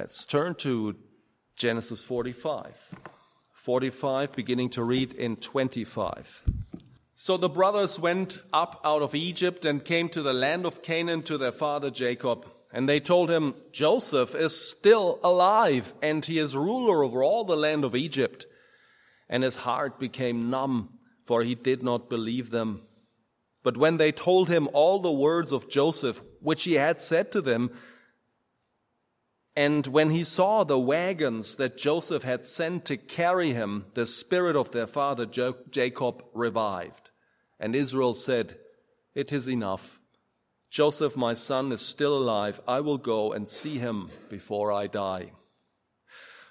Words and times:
Let's 0.00 0.24
turn 0.24 0.54
to 0.60 0.96
Genesis 1.56 2.02
45. 2.02 2.94
45, 3.52 4.32
beginning 4.32 4.70
to 4.70 4.82
read 4.82 5.12
in 5.12 5.36
25. 5.36 6.42
So 7.14 7.36
the 7.36 7.50
brothers 7.50 7.98
went 7.98 8.40
up 8.50 8.80
out 8.82 9.02
of 9.02 9.14
Egypt 9.14 9.66
and 9.66 9.84
came 9.84 10.08
to 10.08 10.22
the 10.22 10.32
land 10.32 10.64
of 10.64 10.80
Canaan 10.80 11.22
to 11.24 11.36
their 11.36 11.52
father 11.52 11.90
Jacob. 11.90 12.46
And 12.72 12.88
they 12.88 12.98
told 12.98 13.30
him, 13.30 13.54
Joseph 13.72 14.34
is 14.34 14.58
still 14.58 15.20
alive, 15.22 15.92
and 16.00 16.24
he 16.24 16.38
is 16.38 16.56
ruler 16.56 17.04
over 17.04 17.22
all 17.22 17.44
the 17.44 17.54
land 17.54 17.84
of 17.84 17.94
Egypt. 17.94 18.46
And 19.28 19.42
his 19.42 19.56
heart 19.56 19.98
became 19.98 20.48
numb, 20.48 20.94
for 21.26 21.42
he 21.42 21.54
did 21.54 21.82
not 21.82 22.08
believe 22.08 22.48
them. 22.48 22.84
But 23.62 23.76
when 23.76 23.98
they 23.98 24.12
told 24.12 24.48
him 24.48 24.70
all 24.72 25.00
the 25.00 25.12
words 25.12 25.52
of 25.52 25.68
Joseph, 25.68 26.22
which 26.40 26.64
he 26.64 26.76
had 26.76 27.02
said 27.02 27.30
to 27.32 27.42
them, 27.42 27.70
and 29.56 29.86
when 29.88 30.10
he 30.10 30.24
saw 30.24 30.62
the 30.62 30.78
wagons 30.78 31.56
that 31.56 31.76
Joseph 31.76 32.22
had 32.22 32.46
sent 32.46 32.84
to 32.86 32.96
carry 32.96 33.52
him, 33.52 33.86
the 33.94 34.06
spirit 34.06 34.56
of 34.56 34.70
their 34.70 34.86
father 34.86 35.26
Jacob 35.26 36.24
revived. 36.32 37.10
And 37.58 37.74
Israel 37.74 38.14
said, 38.14 38.56
It 39.14 39.32
is 39.32 39.48
enough. 39.48 40.00
Joseph, 40.70 41.16
my 41.16 41.34
son, 41.34 41.72
is 41.72 41.80
still 41.80 42.16
alive. 42.16 42.60
I 42.66 42.80
will 42.80 42.98
go 42.98 43.32
and 43.32 43.48
see 43.48 43.78
him 43.78 44.10
before 44.28 44.70
I 44.70 44.86
die. 44.86 45.32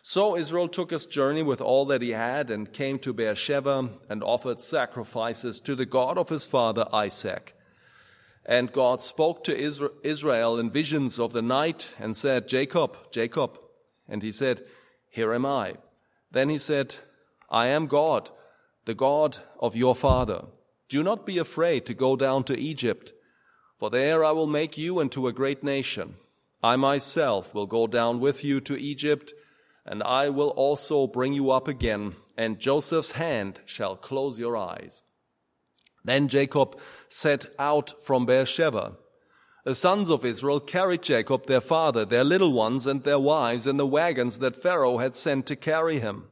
So 0.02 0.36
Israel 0.36 0.68
took 0.68 0.92
his 0.92 1.06
journey 1.06 1.44
with 1.44 1.62
all 1.62 1.86
that 1.86 2.02
he 2.02 2.12
had 2.12 2.50
and 2.50 2.72
came 2.72 3.00
to 3.00 3.14
Beersheba 3.14 3.90
and 4.10 4.24
offered 4.24 4.60
sacrifices 4.60 5.60
to 5.62 5.76
the 5.76 5.86
God 5.86 6.18
of 6.18 6.30
his 6.30 6.46
father 6.46 6.86
Isaac. 6.92 7.56
And 8.50 8.74
God 8.74 9.02
spoke 9.02 9.44
to 9.46 9.92
Israel 10.04 10.60
in 10.60 10.70
visions 10.72 11.20
of 11.20 11.34
the 11.34 11.42
night 11.42 11.94
and 12.00 12.18
said, 12.18 12.50
Jacob, 12.50 12.98
Jacob. 13.12 13.60
And 14.10 14.24
he 14.24 14.32
said, 14.32 14.64
Here 15.10 15.34
am 15.34 15.46
I. 15.46 15.76
Then 16.32 16.50
he 16.50 16.58
said, 16.58 16.96
I 17.50 17.68
am 17.68 17.86
God, 17.86 18.32
the 18.86 18.96
God 18.96 19.38
of 19.60 19.76
your 19.76 19.96
father. 19.96 20.46
Do 20.90 21.04
not 21.04 21.26
be 21.26 21.38
afraid 21.38 21.86
to 21.86 21.94
go 21.94 22.16
down 22.16 22.44
to 22.46 22.60
Egypt 22.60 23.14
for 23.80 23.90
there 23.90 24.26
I 24.26 24.32
will 24.32 24.48
make 24.48 24.78
you 24.78 25.00
into 25.00 25.28
a 25.28 25.34
great 25.34 25.64
nation. 25.64 26.16
I 26.62 26.76
myself 26.76 27.54
will 27.54 27.66
go 27.66 27.88
down 27.88 28.20
with 28.20 28.44
you 28.44 28.60
to 28.62 28.80
Egypt, 28.80 29.34
and 29.86 30.04
I 30.04 30.30
will 30.30 30.50
also 30.50 31.08
bring 31.08 31.34
you 31.34 31.50
up 31.52 31.70
again, 31.70 32.18
and 32.38 32.60
Joseph's 32.60 33.12
hand 33.12 33.62
shall 33.66 33.96
close 33.96 34.38
your 34.38 34.58
eyes. 34.58 35.04
Then 36.10 36.28
Jacob 36.28 36.78
set 37.08 37.46
out 37.58 38.04
from 38.04 38.26
Beersheba. 38.26 38.98
The 39.64 39.76
sons 39.76 40.10
of 40.10 40.26
Israel 40.26 40.60
carried 40.60 41.04
Jacob, 41.04 41.46
their 41.46 41.62
father, 41.62 42.06
their 42.06 42.24
little 42.24 42.54
ones, 42.54 42.88
and 42.88 43.04
their 43.04 43.20
wives 43.20 43.68
in 43.68 43.78
the 43.78 43.86
wagons 43.86 44.40
that 44.40 44.56
Pharaoh 44.56 44.98
had 44.98 45.16
sent 45.16 45.46
to 45.48 45.56
carry 45.56 46.00
him. 46.00 46.28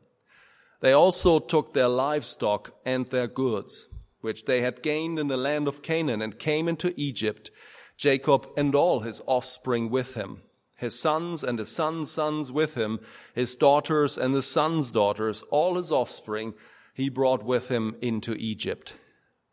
They 0.80 0.94
also 0.94 1.40
took 1.40 1.74
their 1.74 1.88
livestock 1.88 2.74
and 2.86 3.06
their 3.10 3.28
goods 3.28 3.88
which 4.22 4.46
they 4.46 4.62
had 4.62 4.82
gained 4.82 5.20
in 5.20 5.28
the 5.28 5.38
land 5.38 5.68
of 5.68 5.82
Canaan, 5.82 6.22
and 6.22 6.40
came 6.40 6.68
into 6.68 6.94
Egypt, 6.98 7.52
Jacob 7.98 8.48
and 8.58 8.76
all 8.76 9.02
his 9.02 9.22
offspring 9.26 9.90
with 9.90 10.16
him, 10.16 10.42
his 10.76 11.00
sons 11.00 11.44
and 11.44 11.60
his 11.60 11.72
sons' 11.72 12.12
sons 12.12 12.52
with 12.52 12.76
him, 12.76 13.00
his 13.34 13.56
daughters 13.56 14.18
and 14.18 14.36
the 14.36 14.42
sons' 14.42 14.92
daughters, 14.92 15.44
all 15.44 15.76
his 15.76 15.92
offspring, 15.92 16.54
he 16.94 17.10
brought 17.10 17.44
with 17.44 17.70
him 17.70 17.96
into 18.02 18.34
Egypt. 18.34 18.96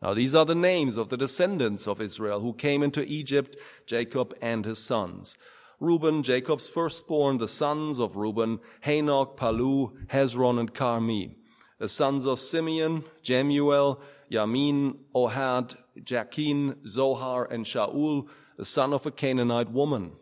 Now 0.05 0.13
these 0.13 0.35
are 0.35 0.45
the 0.45 0.55
names 0.55 0.99
of 0.99 1.09
the 1.09 1.17
descendants 1.17 1.89
of 1.89 1.99
Israel 1.99 2.41
who 2.41 2.53
came 2.53 2.83
into 2.83 3.03
Egypt, 3.05 3.57
Jacob 3.87 4.37
and 4.43 4.63
his 4.67 4.79
sons. 4.79 5.39
Reuben, 5.81 6.23
Jacob's 6.23 6.69
firstborn, 6.69 7.39
the 7.39 7.49
sons 7.49 7.99
of 7.99 8.19
Reuben, 8.19 8.61
Hanoch, 8.85 9.39
Pallu, 9.39 9.93
Hezron, 10.09 10.61
and 10.61 10.75
Carmi. 10.75 11.37
The 11.79 11.89
sons 11.89 12.27
of 12.27 12.39
Simeon, 12.39 13.05
Jemuel, 13.23 13.99
Yamin, 14.31 14.99
Ohad, 15.15 15.75
Jachin, 15.99 16.87
Zohar, 16.87 17.51
and 17.51 17.65
Shaul, 17.65 18.29
the 18.59 18.67
son 18.67 18.93
of 18.93 19.07
a 19.07 19.11
Canaanite 19.11 19.71
woman. 19.71 20.13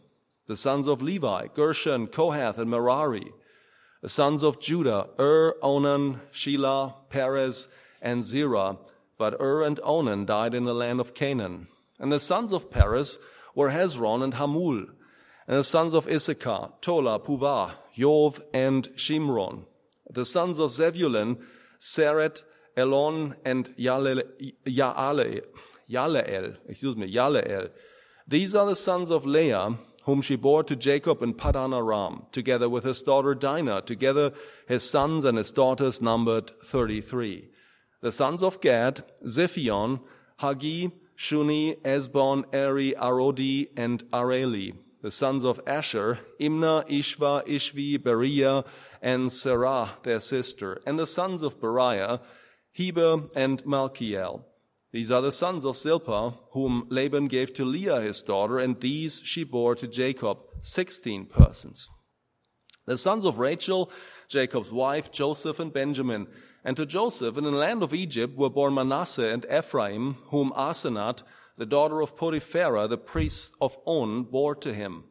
The 0.46 0.56
sons 0.56 0.86
of 0.86 1.02
Levi, 1.02 1.48
Gershon, 1.54 2.06
Kohath, 2.06 2.58
and 2.58 2.70
Merari. 2.70 3.32
The 4.00 4.08
sons 4.08 4.44
of 4.44 4.60
Judah, 4.60 5.08
Ur, 5.18 5.56
Onan, 5.60 6.20
Shelah, 6.30 6.94
Perez, 7.10 7.66
and 8.00 8.24
Zerah. 8.24 8.78
But 9.22 9.40
Ur 9.40 9.62
and 9.62 9.78
Onan 9.84 10.24
died 10.24 10.52
in 10.52 10.64
the 10.64 10.74
land 10.74 10.98
of 10.98 11.14
Canaan. 11.14 11.68
And 12.00 12.10
the 12.10 12.18
sons 12.18 12.50
of 12.50 12.72
Perez 12.72 13.20
were 13.54 13.70
Hezron 13.70 14.20
and 14.20 14.34
Hamul. 14.34 14.86
And 15.46 15.56
the 15.56 15.62
sons 15.62 15.94
of 15.94 16.08
Issachar, 16.08 16.72
Tola, 16.80 17.20
Puvah, 17.20 17.70
Yov, 17.96 18.40
and 18.52 18.88
Shimron. 18.96 19.66
The 20.10 20.24
sons 20.24 20.58
of 20.58 20.72
Zebulun, 20.72 21.38
Sered, 21.78 22.42
Elon 22.76 23.36
and 23.44 23.72
Yale, 23.76 24.24
Yaleel, 24.66 26.56
excuse 26.68 26.96
me, 26.96 27.14
Yaleel. 27.14 27.70
These 28.26 28.56
are 28.56 28.66
the 28.66 28.74
sons 28.74 29.08
of 29.08 29.24
Leah, 29.24 29.78
whom 30.02 30.20
she 30.20 30.34
bore 30.34 30.64
to 30.64 30.74
Jacob 30.74 31.22
in 31.22 31.34
Paddan-aram, 31.34 32.26
together 32.32 32.68
with 32.68 32.82
his 32.82 33.04
daughter 33.04 33.36
Dinah. 33.36 33.82
Together 33.82 34.32
his 34.66 34.82
sons 34.82 35.24
and 35.24 35.38
his 35.38 35.52
daughters 35.52 36.02
numbered 36.02 36.50
33. 36.64 37.50
The 38.02 38.12
sons 38.12 38.42
of 38.42 38.60
Gad, 38.60 39.04
Ziphion, 39.24 40.00
Haggi, 40.40 40.92
Shuni, 41.16 41.80
Ezbon, 41.82 42.44
Eri, 42.52 42.92
Arodi, 42.98 43.68
and 43.76 44.02
Areli. 44.10 44.74
The 45.02 45.10
sons 45.12 45.44
of 45.44 45.60
Asher, 45.66 46.18
Imnah, 46.40 46.88
Ishvah, 46.90 47.46
Ishvi, 47.46 47.98
Beriah, 47.98 48.66
and 49.00 49.30
Serah, 49.30 50.02
their 50.02 50.18
sister. 50.18 50.80
And 50.84 50.98
the 50.98 51.06
sons 51.06 51.42
of 51.42 51.60
Beriah, 51.60 52.20
Heber 52.72 53.28
and 53.36 53.62
Malchiel. 53.62 54.44
These 54.92 55.10
are 55.12 55.22
the 55.22 55.32
sons 55.32 55.64
of 55.64 55.76
Zilpah, 55.76 56.34
whom 56.50 56.86
Laban 56.88 57.28
gave 57.28 57.54
to 57.54 57.64
Leah 57.64 58.00
his 58.00 58.20
daughter, 58.22 58.58
and 58.58 58.80
these 58.80 59.20
she 59.24 59.44
bore 59.44 59.74
to 59.76 59.86
Jacob, 59.86 60.38
sixteen 60.60 61.26
persons. 61.26 61.88
The 62.84 62.98
sons 62.98 63.24
of 63.24 63.38
Rachel, 63.38 63.90
Jacob's 64.28 64.72
wife, 64.72 65.12
Joseph 65.12 65.60
and 65.60 65.72
Benjamin. 65.72 66.26
And 66.64 66.76
to 66.76 66.86
Joseph 66.86 67.36
in 67.36 67.44
the 67.44 67.50
land 67.50 67.82
of 67.82 67.92
Egypt 67.92 68.36
were 68.36 68.50
born 68.50 68.74
Manasseh 68.74 69.28
and 69.28 69.44
Ephraim, 69.52 70.16
whom 70.26 70.52
Asenath, 70.52 71.22
the 71.56 71.66
daughter 71.66 72.00
of 72.00 72.16
Potiphera, 72.16 72.88
the 72.88 72.98
priest 72.98 73.54
of 73.60 73.76
On, 73.84 74.22
bore 74.22 74.54
to 74.56 74.72
him. 74.72 75.04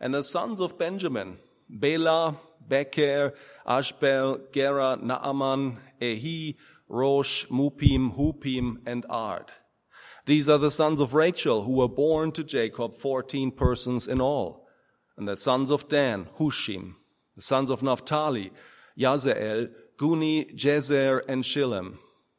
And 0.00 0.14
the 0.14 0.24
sons 0.24 0.58
of 0.58 0.78
Benjamin, 0.78 1.38
Bela, 1.68 2.36
Becher, 2.66 3.34
Ashbel, 3.66 4.40
Gera, 4.52 4.98
Naaman, 5.00 5.78
Ehi, 6.00 6.56
Rosh, 6.88 7.46
Muppim, 7.46 8.16
Huppim, 8.16 8.76
and 8.86 9.04
Ard. 9.08 9.52
These 10.24 10.48
are 10.48 10.58
the 10.58 10.70
sons 10.70 11.00
of 11.00 11.14
Rachel 11.14 11.62
who 11.62 11.72
were 11.72 11.88
born 11.88 12.32
to 12.32 12.42
Jacob, 12.42 12.94
14 12.94 13.52
persons 13.52 14.08
in 14.08 14.20
all. 14.20 14.66
And 15.16 15.28
the 15.28 15.36
sons 15.36 15.70
of 15.70 15.88
Dan, 15.88 16.28
Hushim. 16.38 16.94
The 17.36 17.42
sons 17.42 17.70
of 17.70 17.82
Naphtali, 17.82 18.50
Yazael, 18.98 19.70
Guni, 19.98 20.54
Jezer, 20.54 21.22
and 21.28 21.42
Shillem. 21.42 21.98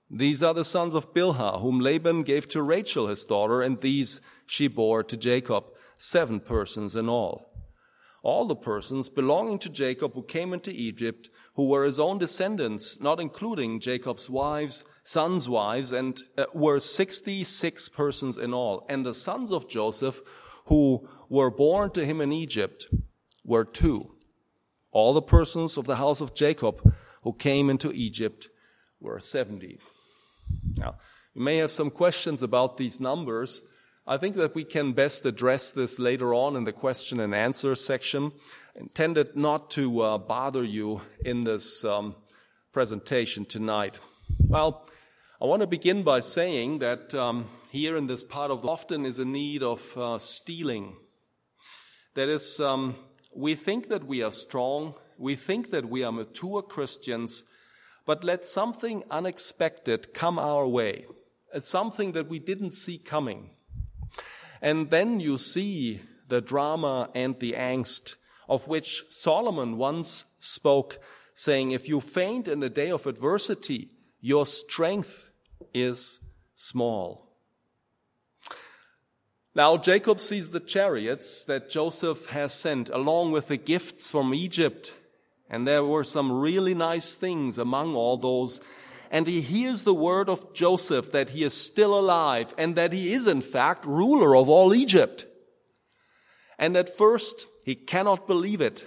These 0.09 0.41
are 0.41 0.53
the 0.53 0.63
sons 0.63 0.95
of 0.95 1.13
Bilhah, 1.13 1.61
whom 1.61 1.79
Laban 1.79 2.23
gave 2.23 2.47
to 2.49 2.61
Rachel 2.61 3.07
his 3.07 3.25
daughter, 3.25 3.61
and 3.61 3.81
these 3.81 4.21
she 4.45 4.67
bore 4.67 5.03
to 5.03 5.17
Jacob, 5.17 5.65
seven 5.97 6.39
persons 6.39 6.95
in 6.95 7.09
all. 7.09 7.51
All 8.23 8.45
the 8.45 8.55
persons 8.55 9.09
belonging 9.09 9.59
to 9.59 9.69
Jacob 9.69 10.13
who 10.13 10.23
came 10.23 10.53
into 10.53 10.71
Egypt 10.71 11.29
who 11.57 11.67
were 11.67 11.85
his 11.85 11.99
own 11.99 12.19
descendants, 12.19 12.99
not 12.99 13.19
including 13.19 13.79
Jacob's 13.79 14.29
wives, 14.29 14.83
sons' 15.03 15.49
wives, 15.49 15.91
and 15.91 16.21
uh, 16.37 16.45
were 16.53 16.79
66 16.79 17.89
persons 17.89 18.37
in 18.37 18.53
all. 18.53 18.85
And 18.87 19.03
the 19.03 19.15
sons 19.15 19.51
of 19.51 19.67
Joseph 19.67 20.21
who 20.65 21.09
were 21.29 21.49
born 21.49 21.89
to 21.91 22.05
him 22.05 22.21
in 22.21 22.31
Egypt 22.31 22.87
were 23.43 23.65
two. 23.65 24.13
All 24.91 25.13
the 25.13 25.21
persons 25.21 25.77
of 25.77 25.87
the 25.87 25.95
house 25.95 26.21
of 26.21 26.35
Jacob 26.35 26.93
who 27.27 27.33
came 27.33 27.69
into 27.69 27.91
Egypt 27.91 28.47
were 29.01 29.19
70. 29.19 29.79
Now, 30.77 30.95
you 31.35 31.41
may 31.41 31.57
have 31.57 31.71
some 31.71 31.91
questions 31.91 32.41
about 32.41 32.77
these 32.77 33.01
numbers. 33.01 33.63
I 34.07 34.15
think 34.15 34.37
that 34.37 34.55
we 34.55 34.63
can 34.63 34.93
best 34.93 35.25
address 35.25 35.69
this 35.69 35.99
later 35.99 36.33
on 36.33 36.55
in 36.55 36.63
the 36.63 36.71
question 36.71 37.19
and 37.19 37.35
answer 37.35 37.75
section 37.75 38.31
intended 38.75 39.35
not 39.35 39.69
to 39.71 39.99
uh, 39.99 40.17
bother 40.17 40.63
you 40.63 41.01
in 41.25 41.43
this 41.43 41.83
um, 41.83 42.15
presentation 42.71 43.43
tonight. 43.43 43.99
Well, 44.47 44.87
I 45.41 45.47
want 45.47 45.63
to 45.63 45.67
begin 45.67 46.03
by 46.03 46.21
saying 46.21 46.79
that 46.79 47.13
um, 47.13 47.49
here 47.71 47.97
in 47.97 48.07
this 48.07 48.23
part 48.23 48.51
of 48.51 48.61
the 48.61 48.69
often 48.69 49.05
is 49.05 49.19
a 49.19 49.25
need 49.25 49.63
of 49.63 49.97
uh, 49.97 50.17
stealing. 50.17 50.95
That 52.13 52.29
is, 52.29 52.61
um, 52.61 52.95
we 53.35 53.53
think 53.55 53.89
that 53.89 54.05
we 54.05 54.23
are 54.23 54.31
strong, 54.31 54.95
we 55.17 55.35
think 55.35 55.71
that 55.71 55.89
we 55.89 56.03
are 56.03 56.11
mature 56.11 56.61
Christians, 56.61 57.43
but 58.05 58.23
let 58.23 58.45
something 58.45 59.03
unexpected 59.09 60.13
come 60.13 60.39
our 60.39 60.67
way. 60.67 61.05
It's 61.53 61.67
something 61.67 62.11
that 62.13 62.27
we 62.27 62.39
didn't 62.39 62.71
see 62.71 62.97
coming. 62.97 63.51
And 64.61 64.89
then 64.89 65.19
you 65.19 65.37
see 65.37 66.01
the 66.27 66.41
drama 66.41 67.09
and 67.13 67.39
the 67.39 67.53
angst 67.53 68.15
of 68.49 68.67
which 68.67 69.03
Solomon 69.09 69.77
once 69.77 70.25
spoke, 70.39 70.99
saying, 71.33 71.71
If 71.71 71.87
you 71.87 72.01
faint 72.01 72.47
in 72.47 72.59
the 72.59 72.69
day 72.69 72.89
of 72.89 73.05
adversity, 73.05 73.89
your 74.19 74.45
strength 74.45 75.29
is 75.73 76.19
small. 76.55 77.27
Now 79.53 79.77
Jacob 79.77 80.19
sees 80.19 80.51
the 80.51 80.59
chariots 80.59 81.43
that 81.45 81.69
Joseph 81.69 82.27
has 82.27 82.53
sent 82.53 82.89
along 82.89 83.31
with 83.31 83.47
the 83.47 83.57
gifts 83.57 84.11
from 84.11 84.33
Egypt. 84.33 84.93
And 85.49 85.65
there 85.65 85.83
were 85.83 86.03
some 86.03 86.31
really 86.31 86.73
nice 86.73 87.15
things 87.15 87.57
among 87.57 87.95
all 87.95 88.17
those. 88.17 88.59
And 89.09 89.25
he 89.25 89.41
hears 89.41 89.83
the 89.83 89.93
word 89.93 90.29
of 90.29 90.53
Joseph 90.53 91.11
that 91.11 91.29
he 91.29 91.43
is 91.43 91.53
still 91.53 91.97
alive 91.97 92.53
and 92.57 92.75
that 92.75 92.91
he 92.91 93.13
is 93.13 93.27
in 93.27 93.41
fact 93.41 93.85
ruler 93.85 94.35
of 94.35 94.49
all 94.49 94.73
Egypt. 94.73 95.25
And 96.59 96.75
at 96.75 96.95
first 96.95 97.47
he 97.63 97.75
cannot 97.75 98.27
believe 98.27 98.61
it. 98.61 98.85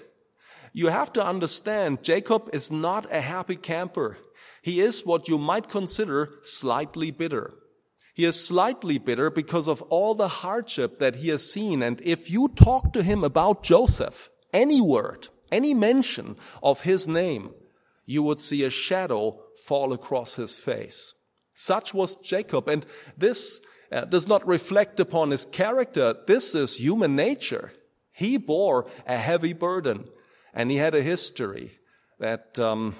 You 0.72 0.88
have 0.88 1.12
to 1.14 1.26
understand 1.26 2.02
Jacob 2.02 2.50
is 2.52 2.70
not 2.70 3.10
a 3.10 3.20
happy 3.20 3.56
camper. 3.56 4.18
He 4.62 4.80
is 4.80 5.06
what 5.06 5.28
you 5.28 5.38
might 5.38 5.68
consider 5.68 6.30
slightly 6.42 7.10
bitter. 7.10 7.54
He 8.14 8.24
is 8.26 8.44
slightly 8.44 8.98
bitter 8.98 9.30
because 9.30 9.66
of 9.66 9.80
all 9.82 10.14
the 10.14 10.28
hardship 10.28 10.98
that 10.98 11.16
he 11.16 11.28
has 11.30 11.50
seen. 11.50 11.82
And 11.82 12.00
if 12.02 12.30
you 12.30 12.48
talk 12.48 12.92
to 12.92 13.02
him 13.02 13.24
about 13.24 13.62
Joseph, 13.62 14.28
any 14.52 14.80
word, 14.80 15.28
any 15.50 15.75
mention 15.75 16.37
of 16.62 16.82
his 16.82 17.06
name, 17.08 17.50
you 18.06 18.23
would 18.23 18.41
see 18.41 18.64
a 18.64 18.70
shadow 18.70 19.41
fall 19.67 19.93
across 19.93 20.37
his 20.37 20.56
face. 20.56 21.14
Such 21.55 21.93
was 21.93 22.17
Jacob. 22.17 22.69
And 22.69 22.87
this 23.17 23.61
uh, 23.93 24.05
does 24.05 24.26
not 24.26 24.47
reflect 24.47 24.99
upon 24.99 25.31
his 25.31 25.47
character. 25.47 26.14
This 26.26 26.55
is 26.55 26.76
human 26.76 27.17
nature. 27.17 27.73
He 28.12 28.37
bore 28.37 28.88
a 29.06 29.17
heavy 29.17 29.52
burden 29.52 30.08
and 30.55 30.70
he 30.70 30.79
had 30.79 30.94
a 30.94 31.02
history 31.02 31.79
that 32.19 32.58
um, 32.58 32.94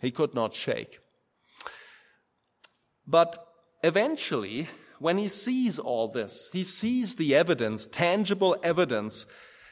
he 0.00 0.10
could 0.10 0.34
not 0.34 0.54
shake. 0.54 0.98
But 3.06 3.36
eventually, 3.82 4.68
when 4.98 5.18
he 5.18 5.28
sees 5.28 5.78
all 5.78 6.08
this, 6.08 6.48
he 6.52 6.64
sees 6.64 7.16
the 7.16 7.34
evidence, 7.34 7.86
tangible 7.86 8.56
evidence, 8.62 9.26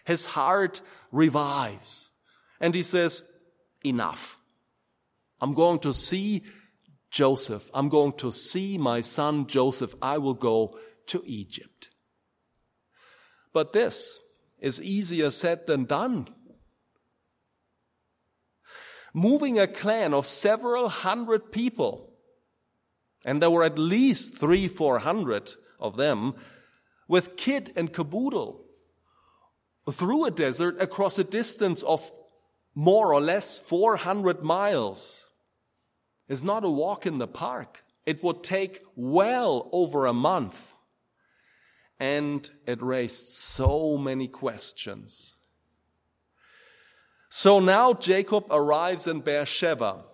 his 0.05 0.27
heart 0.27 0.81
revives. 1.13 2.11
And 2.61 2.75
he 2.75 2.83
says, 2.83 3.25
enough. 3.85 4.39
I'm 5.41 5.55
going 5.55 5.79
to 5.81 5.95
see 5.95 6.45
Joseph. 7.11 7.71
I'm 7.73 7.89
going 7.89 8.13
to 8.19 8.31
see 8.31 8.79
my 8.79 9.01
son 9.01 9.47
Joseph. 9.47 9.95
I 10.03 10.19
will 10.19 10.35
go 10.35 10.79
to 11.07 11.23
Egypt. 11.27 11.89
But 13.53 13.73
this 13.73 14.21
is 14.59 14.81
easier 14.81 15.31
said 15.31 15.67
than 15.67 15.85
done 15.87 16.29
moving 19.13 19.59
a 19.59 19.67
clan 19.67 20.15
of 20.15 20.27
several 20.27 20.89
hundred 20.89 21.53
people, 21.53 22.13
and 23.25 23.41
there 23.41 23.51
were 23.51 23.65
at 23.65 23.79
least 23.79 24.37
three, 24.37 24.69
four 24.69 24.99
hundred 25.01 25.53
of 25.79 25.97
them, 25.97 26.35
with 27.09 27.37
kit 27.37 27.71
and 27.77 27.93
caboodle, 27.93 28.65
through 29.91 30.25
a 30.25 30.31
desert 30.31 30.81
across 30.81 31.19
a 31.19 31.25
distance 31.25 31.83
of 31.83 32.11
more 32.75 33.13
or 33.13 33.21
less 33.21 33.61
400 33.61 34.43
miles 34.43 35.29
is 36.29 36.43
not 36.43 36.65
a 36.65 36.71
walk 36.71 37.07
in 37.07 37.19
the 37.19 37.27
park. 37.27 37.83
It 38.07 38.23
would 38.23 38.43
take 38.43 38.83
well 38.95 39.69
over 39.73 40.07
a 40.07 40.13
month. 40.13 40.75
And 41.99 42.49
it 42.67 42.81
raised 42.83 43.27
so 43.27 43.99
many 43.99 44.27
questions. 44.27 45.37
So 47.29 47.61
now 47.61 47.93
Jacob 47.93 48.47
arrives 48.51 49.07
in 49.07 49.21
Beersheba. 49.21 50.05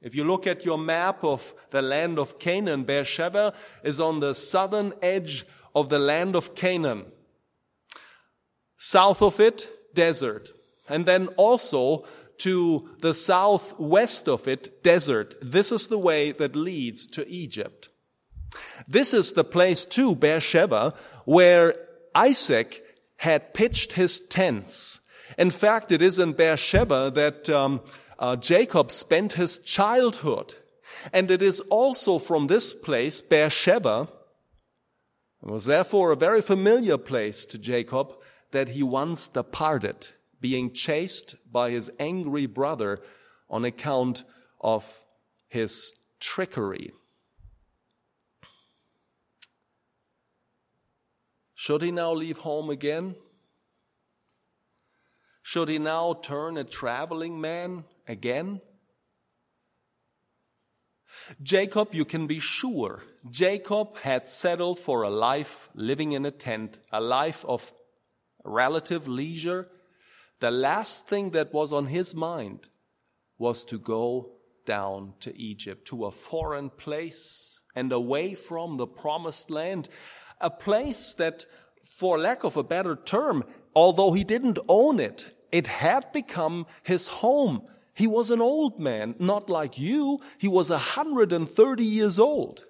If 0.00 0.14
you 0.14 0.24
look 0.24 0.46
at 0.46 0.64
your 0.64 0.78
map 0.78 1.24
of 1.24 1.54
the 1.70 1.82
land 1.82 2.18
of 2.18 2.38
Canaan, 2.38 2.84
Beersheba 2.84 3.52
is 3.82 4.00
on 4.00 4.20
the 4.20 4.34
southern 4.34 4.94
edge 5.02 5.44
of 5.74 5.88
the 5.88 5.98
land 5.98 6.34
of 6.34 6.54
Canaan. 6.54 7.06
South 8.78 9.20
of 9.20 9.40
it, 9.40 9.68
desert. 9.94 10.52
And 10.88 11.04
then 11.04 11.26
also 11.36 12.06
to 12.38 12.88
the 13.00 13.12
southwest 13.12 14.28
of 14.28 14.46
it, 14.46 14.82
desert. 14.82 15.34
This 15.42 15.72
is 15.72 15.88
the 15.88 15.98
way 15.98 16.32
that 16.32 16.56
leads 16.56 17.06
to 17.08 17.28
Egypt. 17.28 17.88
This 18.86 19.12
is 19.12 19.32
the 19.32 19.44
place 19.44 19.84
too, 19.84 20.14
Beersheba, 20.14 20.94
where 21.24 21.74
Isaac 22.14 22.82
had 23.16 23.52
pitched 23.52 23.94
his 23.94 24.20
tents. 24.20 25.00
In 25.36 25.50
fact, 25.50 25.92
it 25.92 26.00
is 26.00 26.20
in 26.20 26.32
Beersheba 26.32 27.10
that 27.10 27.50
um, 27.50 27.80
uh, 28.18 28.36
Jacob 28.36 28.92
spent 28.92 29.32
his 29.34 29.58
childhood. 29.58 30.54
And 31.12 31.30
it 31.30 31.42
is 31.42 31.60
also 31.68 32.18
from 32.18 32.46
this 32.46 32.72
place, 32.72 33.20
Beersheba, 33.20 34.08
it 35.42 35.50
was 35.50 35.66
therefore 35.66 36.10
a 36.12 36.16
very 36.16 36.42
familiar 36.42 36.98
place 36.98 37.46
to 37.46 37.58
Jacob, 37.58 38.12
that 38.50 38.70
he 38.70 38.82
once 38.82 39.28
departed, 39.28 40.08
being 40.40 40.72
chased 40.72 41.36
by 41.50 41.70
his 41.70 41.90
angry 41.98 42.46
brother 42.46 43.00
on 43.50 43.64
account 43.64 44.24
of 44.60 45.04
his 45.48 45.94
trickery. 46.20 46.92
Should 51.54 51.82
he 51.82 51.90
now 51.90 52.12
leave 52.12 52.38
home 52.38 52.70
again? 52.70 53.16
Should 55.42 55.68
he 55.68 55.78
now 55.78 56.14
turn 56.14 56.56
a 56.56 56.64
traveling 56.64 57.40
man 57.40 57.84
again? 58.06 58.60
Jacob, 61.42 61.94
you 61.94 62.04
can 62.04 62.26
be 62.26 62.38
sure, 62.38 63.02
Jacob 63.30 63.98
had 63.98 64.28
settled 64.28 64.78
for 64.78 65.02
a 65.02 65.10
life 65.10 65.68
living 65.74 66.12
in 66.12 66.24
a 66.24 66.30
tent, 66.30 66.78
a 66.92 67.00
life 67.00 67.44
of 67.46 67.72
relative 68.48 69.06
leisure. 69.06 69.68
The 70.40 70.50
last 70.50 71.06
thing 71.06 71.30
that 71.30 71.52
was 71.52 71.72
on 71.72 71.86
his 71.86 72.14
mind 72.14 72.68
was 73.38 73.64
to 73.64 73.78
go 73.78 74.32
down 74.64 75.14
to 75.20 75.36
Egypt, 75.36 75.86
to 75.88 76.04
a 76.04 76.10
foreign 76.10 76.70
place 76.70 77.60
and 77.74 77.92
away 77.92 78.34
from 78.34 78.76
the 78.76 78.86
promised 78.86 79.50
land, 79.50 79.88
a 80.40 80.50
place 80.50 81.14
that, 81.14 81.46
for 81.84 82.18
lack 82.18 82.44
of 82.44 82.56
a 82.56 82.62
better 82.62 82.96
term, 82.96 83.44
although 83.74 84.12
he 84.12 84.24
didn't 84.24 84.58
own 84.68 85.00
it, 85.00 85.30
it 85.52 85.66
had 85.66 86.12
become 86.12 86.66
his 86.82 87.08
home. 87.08 87.62
He 87.94 88.06
was 88.06 88.30
an 88.30 88.40
old 88.40 88.78
man, 88.78 89.14
not 89.18 89.48
like 89.48 89.78
you. 89.78 90.20
He 90.38 90.48
was 90.48 90.70
130 90.70 91.84
years 91.84 92.18
old. 92.18 92.64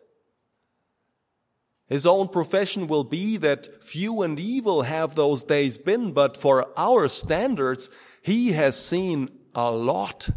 His 1.89 2.07
own 2.07 2.29
profession 2.29 2.87
will 2.87 3.05
be 3.05 3.39
that 3.39 3.83
few 3.83 4.23
and 4.23 4.39
evil 4.39 4.83
have 4.83 5.15
those 5.15 5.43
days 5.43 5.79
been, 5.79 6.13
but 6.13 6.37
for 6.37 6.67
our 6.77 7.09
standards, 7.09 7.91
he 8.21 8.53
has 8.53 8.79
seen 8.79 9.31
a 9.55 9.71
lot. 9.71 10.29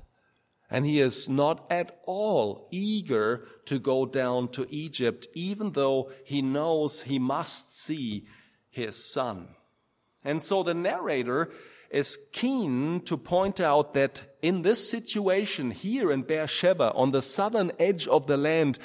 And 0.69 0.85
he 0.85 1.01
is 1.01 1.27
not 1.27 1.65
at 1.69 1.99
all 2.05 2.69
eager 2.71 3.45
to 3.65 3.77
go 3.77 4.05
down 4.05 4.47
to 4.49 4.65
Egypt, 4.69 5.27
even 5.33 5.71
though 5.71 6.09
he 6.23 6.41
knows 6.41 7.01
he 7.01 7.19
must 7.19 7.77
see 7.77 8.25
his 8.69 8.95
son. 9.11 9.49
And 10.23 10.41
so 10.41 10.63
the 10.63 10.73
narrator 10.73 11.51
is 11.89 12.17
keen 12.31 13.01
to 13.01 13.17
point 13.17 13.59
out 13.59 13.93
that 13.93 14.23
in 14.41 14.61
this 14.61 14.89
situation 14.89 15.71
here 15.71 16.09
in 16.09 16.21
Beersheba, 16.21 16.93
on 16.93 17.11
the 17.11 17.21
southern 17.21 17.73
edge 17.77 18.07
of 18.07 18.27
the 18.27 18.37
land, 18.37 18.79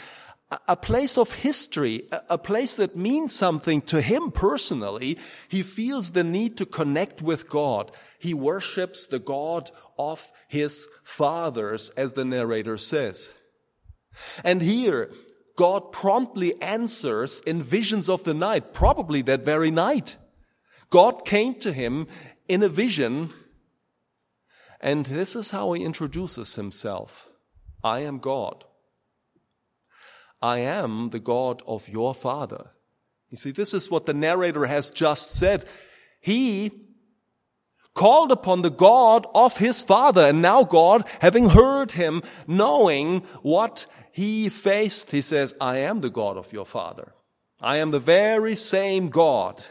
a 0.68 0.76
place 0.76 1.18
of 1.18 1.32
history, 1.32 2.08
a 2.30 2.38
place 2.38 2.76
that 2.76 2.94
means 2.94 3.34
something 3.34 3.80
to 3.82 4.00
him 4.00 4.30
personally, 4.30 5.18
he 5.48 5.62
feels 5.62 6.12
the 6.12 6.22
need 6.22 6.56
to 6.58 6.66
connect 6.66 7.20
with 7.20 7.48
God. 7.48 7.90
He 8.18 8.32
worships 8.32 9.06
the 9.06 9.18
God 9.18 9.70
of 9.98 10.30
his 10.48 10.86
fathers, 11.02 11.90
as 11.96 12.14
the 12.14 12.24
narrator 12.24 12.78
says. 12.78 13.32
And 14.44 14.62
here, 14.62 15.10
God 15.56 15.90
promptly 15.90 16.60
answers 16.62 17.40
in 17.40 17.62
visions 17.62 18.08
of 18.08 18.24
the 18.24 18.34
night, 18.34 18.72
probably 18.72 19.22
that 19.22 19.44
very 19.44 19.70
night. 19.70 20.16
God 20.90 21.24
came 21.24 21.54
to 21.56 21.72
him 21.72 22.06
in 22.46 22.62
a 22.62 22.68
vision. 22.68 23.32
And 24.80 25.06
this 25.06 25.34
is 25.34 25.50
how 25.50 25.72
he 25.72 25.82
introduces 25.82 26.54
himself. 26.54 27.28
I 27.82 28.00
am 28.00 28.18
God. 28.18 28.64
I 30.40 30.58
am 30.58 31.10
the 31.10 31.18
God 31.18 31.62
of 31.66 31.88
your 31.88 32.14
father. 32.14 32.70
You 33.30 33.36
see, 33.36 33.50
this 33.50 33.74
is 33.74 33.90
what 33.90 34.06
the 34.06 34.14
narrator 34.14 34.66
has 34.66 34.90
just 34.90 35.32
said. 35.32 35.64
He 36.20 36.70
called 37.94 38.30
upon 38.30 38.62
the 38.62 38.70
God 38.70 39.26
of 39.34 39.56
his 39.56 39.82
father, 39.82 40.26
and 40.26 40.42
now 40.42 40.64
God, 40.64 41.08
having 41.20 41.50
heard 41.50 41.92
him, 41.92 42.22
knowing 42.46 43.20
what 43.42 43.86
he 44.12 44.48
faced, 44.48 45.10
he 45.10 45.22
says, 45.22 45.54
I 45.60 45.78
am 45.78 46.00
the 46.00 46.10
God 46.10 46.36
of 46.36 46.52
your 46.52 46.66
father. 46.66 47.14
I 47.60 47.78
am 47.78 47.90
the 47.90 48.00
very 48.00 48.54
same 48.54 49.08
God 49.08 49.62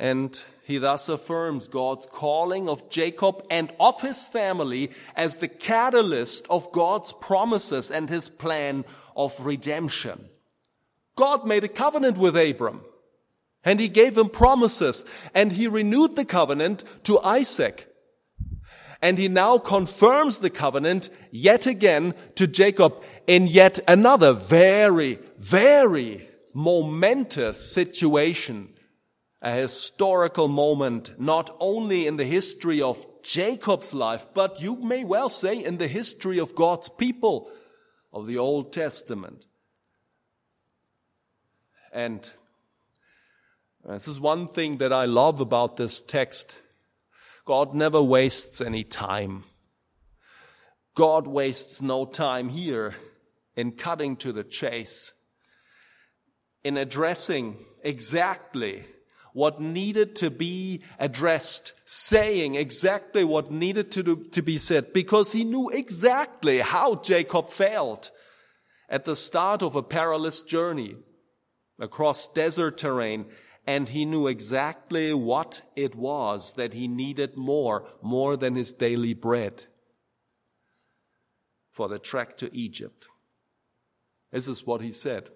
and 0.00 0.42
He 0.70 0.78
thus 0.78 1.08
affirms 1.08 1.66
God's 1.66 2.06
calling 2.06 2.68
of 2.68 2.88
Jacob 2.88 3.44
and 3.50 3.72
of 3.80 4.00
his 4.02 4.24
family 4.24 4.92
as 5.16 5.38
the 5.38 5.48
catalyst 5.48 6.46
of 6.48 6.70
God's 6.70 7.12
promises 7.12 7.90
and 7.90 8.08
his 8.08 8.28
plan 8.28 8.84
of 9.16 9.44
redemption. 9.44 10.28
God 11.16 11.44
made 11.44 11.64
a 11.64 11.68
covenant 11.68 12.18
with 12.18 12.36
Abram 12.36 12.82
and 13.64 13.80
he 13.80 13.88
gave 13.88 14.16
him 14.16 14.28
promises 14.28 15.04
and 15.34 15.50
he 15.50 15.66
renewed 15.66 16.14
the 16.14 16.24
covenant 16.24 16.84
to 17.02 17.18
Isaac. 17.18 17.92
And 19.02 19.18
he 19.18 19.26
now 19.26 19.58
confirms 19.58 20.38
the 20.38 20.50
covenant 20.50 21.10
yet 21.32 21.66
again 21.66 22.14
to 22.36 22.46
Jacob 22.46 23.02
in 23.26 23.48
yet 23.48 23.80
another 23.88 24.32
very, 24.32 25.18
very 25.36 26.28
momentous 26.54 27.72
situation 27.72 28.72
a 29.42 29.52
historical 29.52 30.48
moment, 30.48 31.18
not 31.18 31.56
only 31.60 32.06
in 32.06 32.16
the 32.16 32.24
history 32.24 32.82
of 32.82 33.06
Jacob's 33.22 33.94
life, 33.94 34.26
but 34.34 34.60
you 34.60 34.76
may 34.76 35.02
well 35.04 35.30
say 35.30 35.64
in 35.64 35.78
the 35.78 35.88
history 35.88 36.38
of 36.38 36.54
God's 36.54 36.88
people 36.90 37.50
of 38.12 38.26
the 38.26 38.36
Old 38.36 38.72
Testament. 38.72 39.46
And 41.92 42.28
uh, 43.86 43.94
this 43.94 44.08
is 44.08 44.20
one 44.20 44.46
thing 44.46 44.76
that 44.78 44.92
I 44.92 45.06
love 45.06 45.40
about 45.40 45.76
this 45.76 46.00
text. 46.00 46.58
God 47.46 47.74
never 47.74 48.02
wastes 48.02 48.60
any 48.60 48.84
time. 48.84 49.44
God 50.94 51.26
wastes 51.26 51.80
no 51.80 52.04
time 52.04 52.50
here 52.50 52.94
in 53.56 53.72
cutting 53.72 54.16
to 54.16 54.32
the 54.32 54.44
chase, 54.44 55.14
in 56.62 56.76
addressing 56.76 57.56
exactly 57.82 58.84
what 59.32 59.60
needed 59.60 60.16
to 60.16 60.30
be 60.30 60.82
addressed, 60.98 61.72
saying 61.84 62.54
exactly 62.54 63.24
what 63.24 63.50
needed 63.50 63.90
to, 63.92 64.02
do, 64.02 64.24
to 64.32 64.42
be 64.42 64.58
said, 64.58 64.92
because 64.92 65.32
he 65.32 65.44
knew 65.44 65.68
exactly 65.68 66.58
how 66.58 66.96
Jacob 66.96 67.50
felt 67.50 68.10
at 68.88 69.04
the 69.04 69.16
start 69.16 69.62
of 69.62 69.76
a 69.76 69.82
perilous 69.82 70.42
journey 70.42 70.96
across 71.78 72.32
desert 72.32 72.76
terrain, 72.76 73.26
and 73.66 73.90
he 73.90 74.04
knew 74.04 74.26
exactly 74.26 75.14
what 75.14 75.62
it 75.76 75.94
was 75.94 76.54
that 76.54 76.74
he 76.74 76.88
needed 76.88 77.36
more, 77.36 77.86
more 78.02 78.36
than 78.36 78.56
his 78.56 78.72
daily 78.72 79.14
bread 79.14 79.64
for 81.70 81.88
the 81.88 81.98
trek 81.98 82.36
to 82.36 82.54
Egypt. 82.54 83.06
This 84.32 84.48
is 84.48 84.66
what 84.66 84.80
he 84.80 84.92
said. 84.92 85.30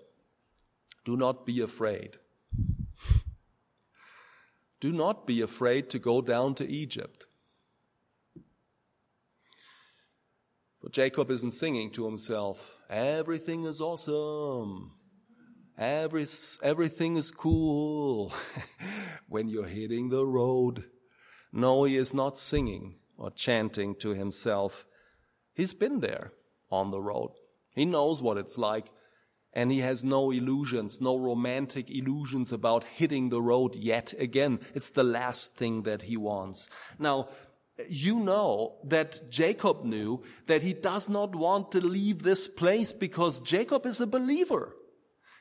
Do 1.05 1.17
not 1.17 1.47
be 1.47 1.61
afraid. 1.61 2.19
Do 4.85 4.93
not 4.93 5.27
be 5.27 5.41
afraid 5.41 5.89
to 5.89 5.99
go 5.99 6.21
down 6.21 6.55
to 6.57 6.69
Egypt. 6.69 7.25
For 10.79 10.91
Jacob 10.91 11.31
isn't 11.31 11.53
singing 11.55 11.91
to 11.93 12.05
himself, 12.05 12.77
everything 12.91 13.65
is 13.65 13.81
awesome. 13.81 14.93
Every, 15.79 16.27
everything 16.63 17.17
is 17.17 17.31
cool 17.31 18.35
when 19.27 19.49
you're 19.49 19.65
hitting 19.65 20.11
the 20.11 20.27
road. 20.27 20.85
No, 21.51 21.85
he 21.85 21.97
is 21.97 22.13
not 22.13 22.37
singing 22.37 22.97
or 23.17 23.31
chanting 23.31 23.95
to 24.01 24.11
himself. 24.11 24.85
He's 25.55 25.73
been 25.73 26.01
there 26.01 26.33
on 26.71 26.91
the 26.91 27.01
road. 27.01 27.31
He 27.71 27.87
knows 27.87 28.23
what 28.23 28.37
it's 28.37 28.59
like 28.59 28.89
and 29.55 29.71
he 29.71 29.79
has 29.79 30.03
no 30.03 30.31
illusions, 30.31 31.01
no 31.01 31.17
romantic 31.19 31.91
illusions 31.91 32.53
about 32.53 32.85
hitting 32.85 33.29
the 33.29 33.41
road 33.41 33.77
yet 33.77 34.13
again. 34.19 34.59
It's 34.75 34.91
the 34.91 35.05
last 35.05 35.55
thing 35.55 35.83
that 35.83 36.03
he 36.03 36.17
wants. 36.17 36.69
Now, 36.99 37.29
you 37.89 38.21
know 38.21 38.77
that 38.85 39.31
Jacob 39.31 39.85
knew 39.85 40.23
that 40.47 40.63
he 40.63 40.75
does 40.75 41.09
not 41.09 41.35
want 41.35 41.73
to 41.73 41.81
leave 41.81 42.23
this 42.23 42.47
place 42.47 42.93
because 42.93 43.41
Jacob 43.41 43.87
is 43.87 44.01
a 44.01 44.07
believer. 44.07 44.75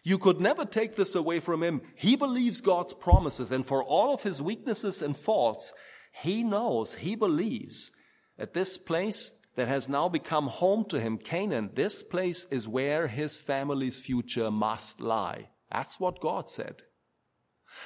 You 0.03 0.17
could 0.17 0.41
never 0.41 0.65
take 0.65 0.95
this 0.95 1.15
away 1.15 1.39
from 1.39 1.63
him. 1.63 1.81
He 1.95 2.15
believes 2.15 2.61
God's 2.61 2.93
promises 2.93 3.51
and 3.51 3.65
for 3.65 3.83
all 3.83 4.13
of 4.13 4.23
his 4.23 4.41
weaknesses 4.41 5.01
and 5.01 5.15
faults, 5.15 5.73
he 6.11 6.43
knows, 6.43 6.95
he 6.95 7.15
believes 7.15 7.91
at 8.37 8.53
this 8.53 8.77
place 8.77 9.33
that 9.55 9.67
has 9.67 9.87
now 9.87 10.09
become 10.09 10.47
home 10.47 10.85
to 10.85 10.99
him, 10.99 11.17
Canaan, 11.17 11.69
this 11.73 12.01
place 12.03 12.45
is 12.45 12.67
where 12.67 13.07
his 13.07 13.37
family's 13.37 13.99
future 13.99 14.49
must 14.49 14.99
lie. 14.99 15.49
That's 15.71 15.99
what 15.99 16.19
God 16.19 16.49
said. 16.49 16.81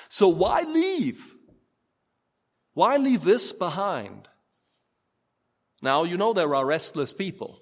So 0.08 0.28
why 0.28 0.62
leave? 0.62 1.34
Why 2.74 2.98
leave 2.98 3.24
this 3.24 3.52
behind? 3.52 4.30
Now, 5.82 6.04
you 6.04 6.18
know 6.18 6.34
there 6.34 6.56
are 6.56 6.66
restless 6.66 7.14
people. 7.14 7.60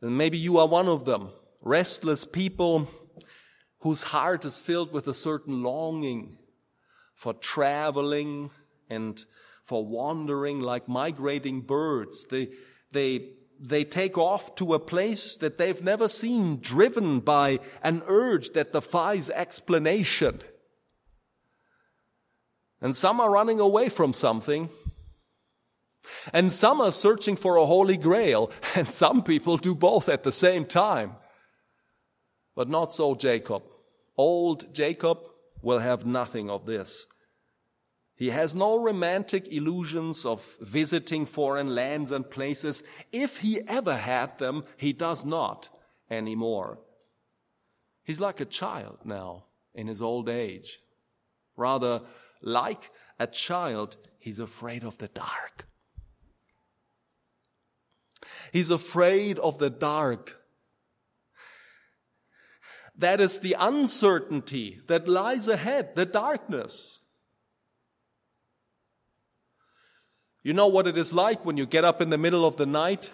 And 0.00 0.16
maybe 0.16 0.38
you 0.38 0.58
are 0.58 0.68
one 0.68 0.88
of 0.88 1.04
them. 1.04 1.30
Restless 1.62 2.24
people 2.24 2.88
whose 3.80 4.02
heart 4.04 4.44
is 4.44 4.58
filled 4.58 4.92
with 4.92 5.08
a 5.08 5.14
certain 5.14 5.62
longing 5.62 6.38
for 7.14 7.32
traveling 7.32 8.50
and 8.88 9.24
for 9.68 9.84
wandering 9.84 10.60
like 10.60 10.88
migrating 10.88 11.60
birds. 11.60 12.24
They, 12.24 12.48
they, 12.90 13.32
they 13.60 13.84
take 13.84 14.16
off 14.16 14.54
to 14.54 14.72
a 14.72 14.78
place 14.78 15.36
that 15.36 15.58
they've 15.58 15.82
never 15.82 16.08
seen, 16.08 16.58
driven 16.58 17.20
by 17.20 17.60
an 17.82 18.02
urge 18.06 18.54
that 18.54 18.72
defies 18.72 19.28
explanation. 19.28 20.40
And 22.80 22.96
some 22.96 23.20
are 23.20 23.30
running 23.30 23.60
away 23.60 23.90
from 23.90 24.14
something. 24.14 24.70
And 26.32 26.50
some 26.50 26.80
are 26.80 26.90
searching 26.90 27.36
for 27.36 27.56
a 27.56 27.66
holy 27.66 27.98
grail. 27.98 28.50
And 28.74 28.88
some 28.88 29.22
people 29.22 29.58
do 29.58 29.74
both 29.74 30.08
at 30.08 30.22
the 30.22 30.32
same 30.32 30.64
time. 30.64 31.16
But 32.56 32.70
not 32.70 32.94
so 32.94 33.14
Jacob. 33.14 33.64
Old 34.16 34.72
Jacob 34.72 35.18
will 35.60 35.80
have 35.80 36.06
nothing 36.06 36.48
of 36.48 36.64
this. 36.64 37.06
He 38.18 38.30
has 38.30 38.52
no 38.52 38.76
romantic 38.76 39.46
illusions 39.46 40.26
of 40.26 40.56
visiting 40.60 41.24
foreign 41.24 41.72
lands 41.72 42.10
and 42.10 42.28
places. 42.28 42.82
If 43.12 43.36
he 43.38 43.60
ever 43.68 43.94
had 43.94 44.38
them, 44.38 44.64
he 44.76 44.92
does 44.92 45.24
not 45.24 45.68
anymore. 46.10 46.80
He's 48.02 48.18
like 48.18 48.40
a 48.40 48.44
child 48.44 48.98
now 49.04 49.44
in 49.72 49.86
his 49.86 50.02
old 50.02 50.28
age. 50.28 50.80
Rather, 51.56 52.02
like 52.42 52.90
a 53.20 53.28
child, 53.28 53.96
he's 54.18 54.40
afraid 54.40 54.82
of 54.82 54.98
the 54.98 55.08
dark. 55.08 55.68
He's 58.52 58.70
afraid 58.70 59.38
of 59.38 59.58
the 59.58 59.70
dark. 59.70 60.42
That 62.96 63.20
is 63.20 63.38
the 63.38 63.54
uncertainty 63.56 64.80
that 64.88 65.06
lies 65.06 65.46
ahead, 65.46 65.94
the 65.94 66.06
darkness. 66.06 66.97
You 70.48 70.54
know 70.54 70.68
what 70.68 70.86
it 70.86 70.96
is 70.96 71.12
like 71.12 71.44
when 71.44 71.58
you 71.58 71.66
get 71.66 71.84
up 71.84 72.00
in 72.00 72.08
the 72.08 72.16
middle 72.16 72.46
of 72.46 72.56
the 72.56 72.64
night 72.64 73.10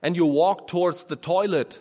and 0.00 0.16
you 0.16 0.24
walk 0.24 0.68
towards 0.68 1.04
the 1.04 1.16
toilet. 1.16 1.78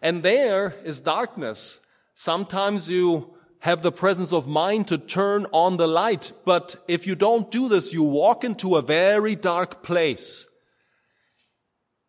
And 0.00 0.22
there 0.22 0.76
is 0.84 1.00
darkness. 1.00 1.80
Sometimes 2.14 2.88
you 2.88 3.34
have 3.58 3.82
the 3.82 3.90
presence 3.90 4.32
of 4.32 4.46
mind 4.46 4.86
to 4.86 4.96
turn 4.96 5.46
on 5.50 5.76
the 5.76 5.88
light. 5.88 6.30
But 6.44 6.76
if 6.86 7.04
you 7.04 7.16
don't 7.16 7.50
do 7.50 7.68
this, 7.68 7.92
you 7.92 8.04
walk 8.04 8.44
into 8.44 8.76
a 8.76 8.80
very 8.80 9.34
dark 9.34 9.82
place. 9.82 10.46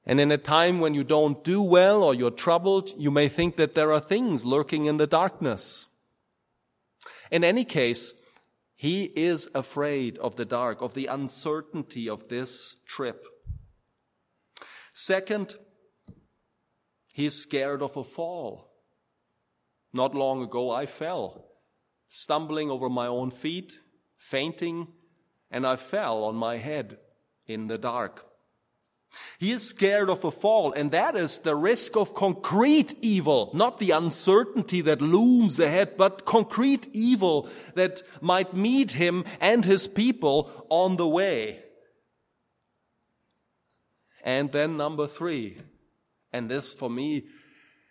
And 0.05 0.19
in 0.19 0.31
a 0.31 0.37
time 0.37 0.81
when 0.81 0.93
you 0.93 1.03
don't 1.03 1.43
do 1.43 1.63
well 1.63 2.03
or 2.03 2.13
you're 2.13 2.29
troubled, 2.29 2.91
you 2.95 3.09
may 3.09 3.27
think 3.27 3.55
that 3.55 3.73
there 3.73 3.91
are 3.91 3.99
things 3.99 4.45
lurking 4.45 4.85
in 4.85 4.97
the 4.97 5.07
darkness. 5.07 5.87
In 7.31 7.43
any 7.43 7.65
case, 7.65 8.13
he 8.83 9.05
is 9.15 9.47
afraid 9.55 10.17
of 10.17 10.35
the 10.35 10.43
dark, 10.43 10.81
of 10.81 10.93
the 10.93 11.05
uncertainty 11.05 12.09
of 12.09 12.27
this 12.27 12.81
trip. 12.85 13.25
Second, 14.91 15.55
he 17.13 17.25
is 17.25 17.41
scared 17.41 17.81
of 17.81 17.95
a 17.95 18.03
fall. 18.03 18.73
Not 19.93 20.13
long 20.13 20.43
ago, 20.43 20.69
I 20.69 20.85
fell, 20.85 21.45
stumbling 22.09 22.69
over 22.69 22.89
my 22.89 23.07
own 23.07 23.31
feet, 23.31 23.79
fainting, 24.17 24.89
and 25.49 25.65
I 25.65 25.77
fell 25.77 26.25
on 26.25 26.35
my 26.35 26.57
head 26.57 26.97
in 27.47 27.67
the 27.67 27.77
dark. 27.77 28.25
He 29.39 29.51
is 29.51 29.67
scared 29.67 30.09
of 30.09 30.23
a 30.23 30.31
fall, 30.31 30.71
and 30.73 30.91
that 30.91 31.15
is 31.15 31.39
the 31.39 31.55
risk 31.55 31.95
of 31.97 32.15
concrete 32.15 32.95
evil, 33.01 33.51
not 33.53 33.79
the 33.79 33.91
uncertainty 33.91 34.81
that 34.81 35.01
looms 35.01 35.59
ahead, 35.59 35.97
but 35.97 36.25
concrete 36.25 36.87
evil 36.93 37.49
that 37.75 38.01
might 38.21 38.53
meet 38.53 38.93
him 38.93 39.25
and 39.39 39.65
his 39.65 39.87
people 39.87 40.65
on 40.69 40.95
the 40.95 41.07
way. 41.07 41.63
And 44.23 44.51
then 44.51 44.77
number 44.77 45.05
three, 45.05 45.57
and 46.31 46.49
this 46.49 46.73
for 46.73 46.89
me 46.89 47.25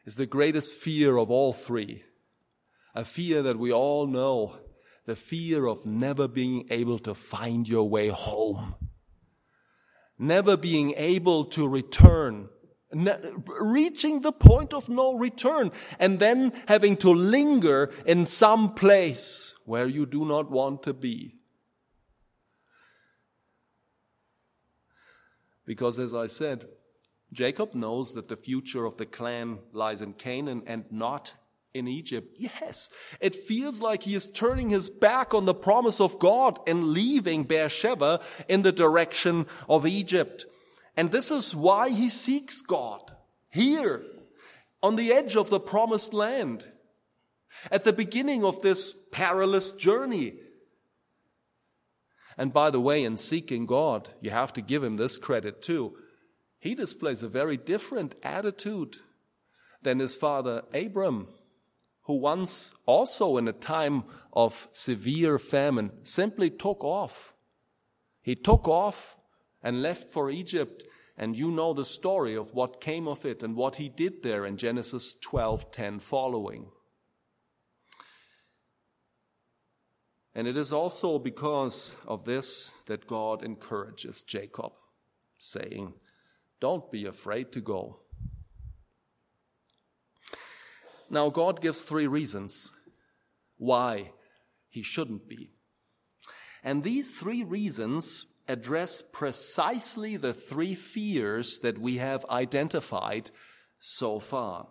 is 0.07 0.17
the 0.17 0.26
greatest 0.26 0.79
fear 0.79 1.19
of 1.19 1.31
all 1.31 1.52
three, 1.52 2.02
a 2.95 3.05
fear 3.05 3.43
that 3.43 3.59
we 3.59 3.73
all 3.73 4.07
know, 4.07 4.57
the 5.05 5.17
fear 5.17 5.67
of 5.67 5.85
never 5.85 6.26
being 6.26 6.67
able 6.71 6.99
to 7.00 7.14
find 7.14 7.69
your 7.69 7.88
way 7.88 8.09
home, 8.09 8.75
never 10.23 10.57
being 10.57 10.95
able 10.97 11.45
to 11.45 11.67
return, 11.69 12.49
reaching 13.61 14.21
the 14.21 14.33
point 14.33 14.73
of 14.73 14.88
no 14.88 15.14
return, 15.14 15.71
and 15.99 16.21
then 16.21 16.52
having 16.69 16.97
to 16.97 17.11
linger 17.11 17.91
in 18.07 18.25
some 18.25 18.75
place 18.75 19.55
where 19.64 19.87
you 19.87 20.07
do 20.07 20.25
not 20.25 20.50
want 20.50 20.83
to 20.85 20.95
be. 20.95 21.35
Because 25.67 25.99
as 25.99 26.14
I 26.14 26.26
said, 26.26 26.67
Jacob 27.33 27.75
knows 27.75 28.12
that 28.14 28.29
the 28.29 28.37
future 28.37 28.85
of 28.85 28.99
the 28.99 29.07
clan 29.07 29.59
lies 29.73 30.02
in 30.02 30.12
Canaan 30.12 30.62
and 30.67 30.85
not 30.91 31.35
in 31.75 31.88
Egypt. 31.88 32.37
Yes, 32.38 32.91
it 33.21 33.35
feels 33.35 33.81
like 33.81 34.02
he 34.02 34.14
is 34.14 34.29
turning 34.29 34.71
his 34.71 34.88
back 34.88 35.35
on 35.35 35.45
the 35.45 35.55
promise 35.55 36.00
of 36.00 36.19
God 36.19 36.59
and 36.67 36.88
leaving 36.88 37.45
Beersheba 37.45 38.21
in 38.49 38.62
the 38.62 38.73
direction 38.73 39.47
of 39.69 39.87
Egypt. 39.87 40.45
And 40.97 41.11
this 41.11 41.31
is 41.31 41.57
why 41.57 41.88
he 41.88 42.09
seeks 42.09 42.61
God 42.61 43.17
here 43.49 44.02
on 44.83 44.97
the 44.97 45.12
edge 45.12 45.37
of 45.37 45.49
the 45.49 45.61
promised 45.61 46.12
land 46.12 46.69
at 47.71 47.85
the 47.85 47.93
beginning 47.93 48.45
of 48.45 48.61
this 48.62 48.95
perilous 49.11 49.73
journey. 49.73 50.35
And 52.37 52.52
by 52.52 52.71
the 52.71 52.81
way, 52.81 53.05
in 53.05 53.17
seeking 53.17 53.67
God, 53.67 54.09
you 54.21 54.31
have 54.31 54.52
to 54.55 54.62
give 54.62 54.83
him 54.83 54.97
this 54.97 55.19
credit 55.19 55.62
too. 55.62 55.97
He 56.59 56.75
displays 56.75 57.23
a 57.23 57.29
very 57.29 57.57
different 57.57 58.14
attitude 58.23 58.99
than 59.83 59.99
his 59.99 60.14
father 60.14 60.62
Abram 60.73 61.29
who 62.04 62.16
once 62.16 62.73
also 62.87 63.37
in 63.37 63.49
a 63.49 63.52
time 63.52 64.04
of 64.32 64.68
severe 64.73 65.38
famine 65.38 65.90
simply 66.02 66.50
took 66.50 66.82
off. 66.82 67.35
He 68.21 68.35
took 68.35 68.68
off 68.68 69.16
and 69.62 69.82
left 69.82 70.11
for 70.11 70.30
Egypt 70.30 70.85
and 71.16 71.38
you 71.38 71.50
know 71.50 71.73
the 71.73 71.85
story 71.85 72.35
of 72.35 72.54
what 72.54 72.80
came 72.80 73.06
of 73.06 73.25
it 73.25 73.42
and 73.42 73.54
what 73.54 73.76
he 73.76 73.88
did 73.88 74.23
there 74.23 74.47
in 74.47 74.56
Genesis 74.56 75.14
12:10 75.14 76.00
following. 76.00 76.71
And 80.35 80.49
it 80.49 80.56
is 80.56 80.73
also 80.73 81.18
because 81.18 81.97
of 82.06 82.25
this 82.25 82.73
that 82.87 83.06
God 83.06 83.44
encourages 83.44 84.23
Jacob, 84.23 84.73
saying, 85.38 85.94
Don't 86.59 86.90
be 86.90 87.04
afraid 87.04 87.52
to 87.52 87.61
go. 87.61 88.01
Now, 91.12 91.28
God 91.28 91.61
gives 91.61 91.83
three 91.83 92.07
reasons 92.07 92.73
why 93.59 94.12
he 94.71 94.81
shouldn't 94.81 95.28
be. 95.28 95.50
And 96.64 96.83
these 96.83 97.21
three 97.21 97.45
reasons 97.45 98.25
address 98.49 99.02
precisely 99.12 100.16
the 100.16 100.33
three 100.33 100.75
fears 100.75 101.59
that 101.59 101.78
we 101.78 101.99
have 101.99 102.25
identified 102.31 103.31
so 103.78 104.19
far. 104.19 104.69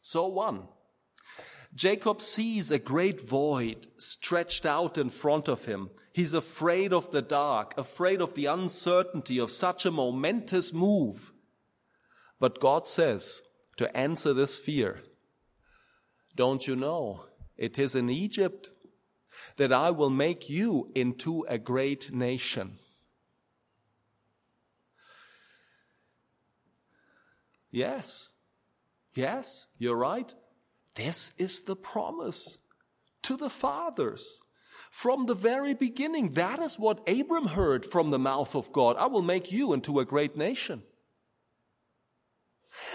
So, 0.00 0.28
one, 0.28 0.68
Jacob 1.74 2.22
sees 2.22 2.70
a 2.70 2.78
great 2.78 3.20
void 3.20 3.88
stretched 3.98 4.64
out 4.64 4.96
in 4.96 5.08
front 5.08 5.48
of 5.48 5.64
him. 5.64 5.90
He's 6.12 6.34
afraid 6.34 6.92
of 6.92 7.10
the 7.10 7.20
dark, 7.20 7.74
afraid 7.76 8.20
of 8.20 8.34
the 8.34 8.46
uncertainty 8.46 9.40
of 9.40 9.50
such 9.50 9.84
a 9.84 9.90
momentous 9.90 10.72
move. 10.72 11.32
But 12.38 12.60
God 12.60 12.86
says, 12.86 13.42
to 13.76 13.94
answer 13.96 14.32
this 14.32 14.58
fear, 14.58 15.02
don't 16.36 16.66
you 16.66 16.76
know? 16.76 17.24
It 17.56 17.78
is 17.78 17.94
in 17.94 18.08
Egypt 18.10 18.70
that 19.56 19.72
I 19.72 19.90
will 19.90 20.10
make 20.10 20.48
you 20.48 20.90
into 20.94 21.44
a 21.48 21.58
great 21.58 22.12
nation. 22.12 22.78
Yes, 27.70 28.30
yes, 29.14 29.66
you're 29.78 29.96
right. 29.96 30.32
This 30.94 31.32
is 31.36 31.62
the 31.62 31.76
promise 31.76 32.58
to 33.22 33.36
the 33.36 33.50
fathers. 33.50 34.42
From 34.90 35.26
the 35.26 35.34
very 35.34 35.74
beginning, 35.74 36.30
that 36.32 36.58
is 36.58 36.78
what 36.78 37.06
Abram 37.06 37.48
heard 37.48 37.84
from 37.84 38.10
the 38.10 38.18
mouth 38.18 38.54
of 38.54 38.72
God. 38.72 38.96
I 38.96 39.06
will 39.06 39.22
make 39.22 39.52
you 39.52 39.72
into 39.72 39.98
a 39.98 40.06
great 40.06 40.36
nation. 40.36 40.82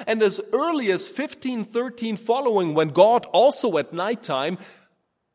And 0.07 0.21
as 0.23 0.41
early 0.53 0.91
as 0.91 1.07
1513 1.07 2.15
following, 2.17 2.73
when 2.73 2.89
God 2.89 3.25
also 3.27 3.77
at 3.77 3.93
nighttime 3.93 4.57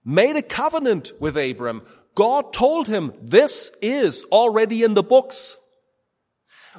made 0.04 0.36
a 0.36 0.42
covenant 0.42 1.12
with 1.20 1.36
Abram, 1.36 1.82
God 2.14 2.52
told 2.52 2.88
him, 2.88 3.12
this 3.20 3.72
is 3.82 4.24
already 4.24 4.82
in 4.82 4.94
the 4.94 5.02
books. 5.02 5.56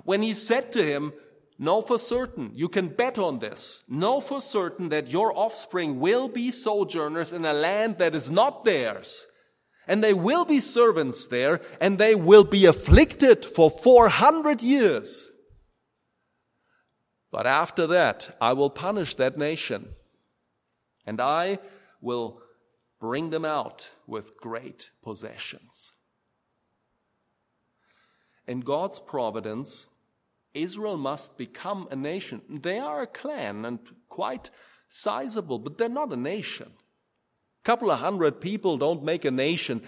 When 0.03 0.21
he 0.21 0.33
said 0.33 0.71
to 0.73 0.83
him, 0.83 1.13
know 1.59 1.81
for 1.81 1.99
certain, 1.99 2.51
you 2.53 2.69
can 2.69 2.89
bet 2.89 3.17
on 3.17 3.39
this, 3.39 3.83
know 3.87 4.19
for 4.19 4.41
certain 4.41 4.89
that 4.89 5.11
your 5.11 5.37
offspring 5.37 5.99
will 5.99 6.27
be 6.27 6.51
sojourners 6.51 7.33
in 7.33 7.45
a 7.45 7.53
land 7.53 7.97
that 7.99 8.15
is 8.15 8.29
not 8.29 8.65
theirs. 8.65 9.25
And 9.87 10.03
they 10.03 10.13
will 10.13 10.43
be 10.43 10.59
servants 10.59 11.27
there, 11.27 11.61
and 11.79 11.97
they 11.97 12.13
will 12.13 12.43
be 12.43 12.65
afflicted 12.65 13.45
for 13.45 13.69
400 13.69 14.61
years. 14.61 15.29
But 17.37 17.45
after 17.45 17.85
that, 17.85 18.35
I 18.41 18.53
will 18.53 18.71
punish 18.71 19.13
that 19.13 19.37
nation, 19.37 19.89
and 21.05 21.21
I 21.21 21.59
will 22.01 22.41
bring 22.99 23.29
them 23.29 23.45
out 23.45 23.91
with 24.07 24.41
great 24.41 24.89
possessions. 25.03 25.93
In 28.47 28.61
God's 28.61 28.99
providence, 28.99 29.87
Israel 30.55 30.97
must 30.97 31.37
become 31.37 31.87
a 31.91 31.95
nation. 31.95 32.41
They 32.49 32.79
are 32.79 33.03
a 33.03 33.05
clan 33.05 33.65
and 33.65 33.81
quite 34.09 34.49
sizable, 34.89 35.59
but 35.59 35.77
they're 35.77 35.89
not 35.89 36.11
a 36.11 36.17
nation. 36.17 36.71
A 36.71 37.63
couple 37.63 37.91
of 37.91 37.99
hundred 37.99 38.41
people 38.41 38.79
don't 38.79 39.03
make 39.03 39.25
a 39.25 39.29
nation. 39.29 39.83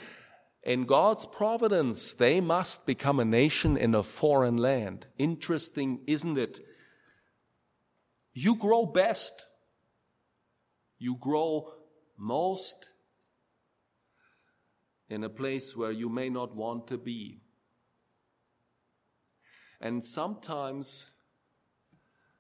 In 0.62 0.85
God's 0.85 1.25
providence, 1.25 2.13
they 2.13 2.41
must 2.41 2.85
become 2.85 3.19
a 3.19 3.25
nation 3.25 3.75
in 3.75 3.95
a 3.95 4.03
foreign 4.03 4.57
land. 4.57 5.07
Interesting, 5.17 6.01
isn't 6.05 6.38
it? 6.38 6.59
You 8.34 8.56
grow 8.56 8.86
best. 8.86 9.46
You 10.98 11.15
grow 11.20 11.74
most 12.18 12.89
in 15.10 15.24
a 15.24 15.30
place 15.30 15.76
where 15.76 15.92
you 15.92 16.10
may 16.10 16.30
not 16.30 16.56
want 16.56 16.88
to 16.88 16.98
be. 16.98 17.42
And 19.82 20.04
sometimes, 20.04 21.08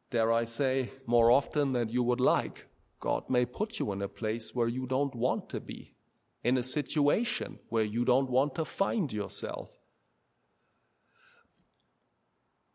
dare 0.09 0.31
I 0.31 0.43
say, 0.43 0.91
more 1.05 1.31
often 1.31 1.71
than 1.71 1.89
you 1.89 2.03
would 2.03 2.19
like, 2.19 2.67
God 2.99 3.29
may 3.29 3.45
put 3.45 3.79
you 3.79 3.91
in 3.93 4.01
a 4.01 4.09
place 4.09 4.53
where 4.53 4.67
you 4.67 4.85
don't 4.85 5.15
want 5.15 5.49
to 5.49 5.61
be, 5.61 5.95
in 6.43 6.57
a 6.57 6.63
situation 6.63 7.59
where 7.69 7.83
you 7.83 8.03
don't 8.03 8.29
want 8.29 8.55
to 8.55 8.65
find 8.65 9.11
yourself. 9.11 9.77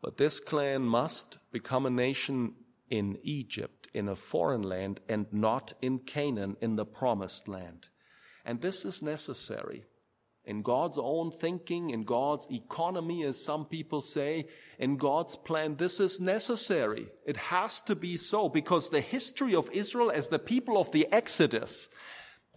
But 0.01 0.17
this 0.17 0.39
clan 0.39 0.81
must 0.81 1.37
become 1.51 1.85
a 1.85 1.91
nation 1.91 2.53
in 2.89 3.17
Egypt, 3.23 3.87
in 3.93 4.07
a 4.07 4.15
foreign 4.15 4.61
land, 4.61 4.99
and 5.09 5.25
not 5.31 5.73
in 5.81 5.99
Canaan, 5.99 6.57
in 6.61 6.75
the 6.75 6.85
promised 6.85 7.47
land. 7.47 7.89
And 8.45 8.61
this 8.61 8.85
is 8.85 9.01
necessary. 9.01 9.85
In 10.45 10.61
God's 10.61 10.99
own 10.99 11.31
thinking, 11.31 11.89
in 11.89 12.03
God's 12.03 12.47
economy, 12.51 13.23
as 13.23 13.43
some 13.43 13.65
people 13.65 14.01
say, 14.01 14.47
in 14.77 14.97
God's 14.97 15.35
plan, 15.35 15.77
this 15.77 15.99
is 15.99 16.19
necessary. 16.19 17.07
It 17.25 17.37
has 17.37 17.81
to 17.81 17.95
be 17.95 18.17
so 18.17 18.47
because 18.47 18.89
the 18.89 19.01
history 19.01 19.55
of 19.55 19.71
Israel 19.71 20.11
as 20.11 20.27
the 20.27 20.37
people 20.37 20.79
of 20.79 20.91
the 20.91 21.11
Exodus, 21.11 21.89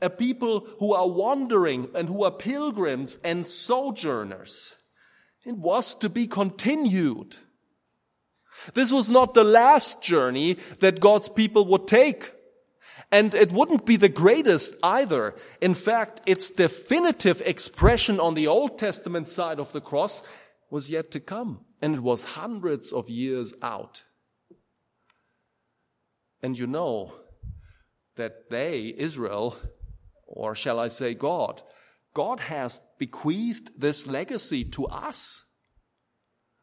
a 0.02 0.10
people 0.10 0.68
who 0.78 0.92
are 0.92 1.08
wandering 1.08 1.88
and 1.94 2.08
who 2.08 2.24
are 2.24 2.30
pilgrims 2.30 3.16
and 3.24 3.48
sojourners, 3.48 4.76
it 5.46 5.56
was 5.56 5.94
to 5.94 6.10
be 6.10 6.26
continued. 6.26 7.38
This 8.74 8.92
was 8.92 9.08
not 9.08 9.34
the 9.34 9.44
last 9.44 10.02
journey 10.02 10.58
that 10.80 11.00
God's 11.00 11.28
people 11.28 11.66
would 11.66 11.86
take. 11.86 12.32
And 13.10 13.34
it 13.34 13.52
wouldn't 13.52 13.86
be 13.86 13.96
the 13.96 14.10
greatest 14.10 14.74
either. 14.82 15.34
In 15.60 15.74
fact, 15.74 16.20
its 16.26 16.50
definitive 16.50 17.40
expression 17.46 18.20
on 18.20 18.34
the 18.34 18.46
Old 18.46 18.78
Testament 18.78 19.28
side 19.28 19.58
of 19.58 19.72
the 19.72 19.80
cross 19.80 20.22
was 20.70 20.90
yet 20.90 21.10
to 21.12 21.20
come. 21.20 21.64
And 21.80 21.94
it 21.94 22.00
was 22.00 22.24
hundreds 22.24 22.92
of 22.92 23.08
years 23.08 23.54
out. 23.62 24.04
And 26.42 26.58
you 26.58 26.66
know 26.66 27.14
that 28.16 28.50
they, 28.50 28.94
Israel, 28.96 29.56
or 30.26 30.54
shall 30.54 30.78
I 30.78 30.88
say 30.88 31.14
God, 31.14 31.62
God 32.12 32.40
has 32.40 32.82
bequeathed 32.98 33.70
this 33.78 34.06
legacy 34.06 34.64
to 34.64 34.86
us. 34.86 35.44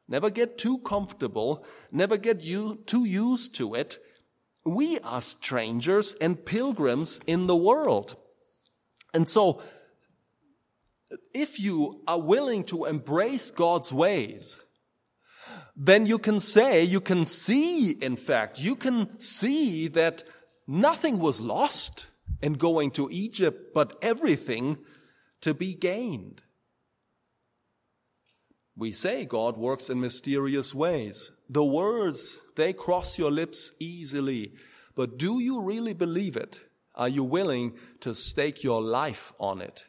Never 0.08 0.30
get 0.30 0.58
too 0.58 0.80
comfortable. 0.80 1.66
Never 1.92 2.18
get 2.18 2.42
you 2.42 2.84
too 2.86 3.06
used 3.06 3.56
to 3.56 3.76
it. 3.76 3.98
We 4.64 5.00
are 5.00 5.22
strangers 5.22 6.14
and 6.16 6.46
pilgrims 6.46 7.20
in 7.28 7.48
the 7.48 7.56
world. 7.56 8.16
And 9.14 9.28
so 9.28 9.62
if 11.34 11.60
you 11.60 12.02
are 12.08 12.20
willing 12.20 12.64
to 12.66 12.86
embrace 12.86 13.52
God's 13.52 13.92
ways, 13.92 14.60
then 15.76 16.06
you 16.06 16.18
can 16.18 16.40
say, 16.40 16.84
you 16.84 17.02
can 17.02 17.26
see, 17.26 17.92
in 17.92 18.16
fact, 18.16 18.60
you 18.60 18.76
can 18.76 19.20
see 19.20 19.88
that 19.90 20.24
nothing 20.68 21.20
was 21.20 21.42
lost 21.42 22.08
in 22.42 22.54
going 22.54 22.92
to 22.92 23.10
Egypt, 23.12 23.74
but 23.74 23.98
everything 24.02 24.78
to 25.42 25.54
be 25.54 25.74
gained. 25.74 26.42
We 28.78 28.92
say 28.92 29.26
God 29.26 29.56
works 29.56 29.90
in 29.90 30.02
mysterious 30.02 30.76
ways. 30.76 31.32
The 31.50 31.64
words, 31.64 32.40
they 32.56 32.74
cross 32.74 33.18
your 33.18 33.32
lips 33.32 33.72
easily. 33.80 34.54
But 34.96 35.18
do 35.18 35.40
you 35.40 35.62
really 35.62 35.94
believe 35.94 36.36
it? 36.36 36.62
Are 36.94 37.10
you 37.10 37.24
willing 37.24 37.78
to 38.02 38.14
stake 38.14 38.64
your 38.64 38.82
life 38.82 39.34
on 39.40 39.62
it? 39.62 39.86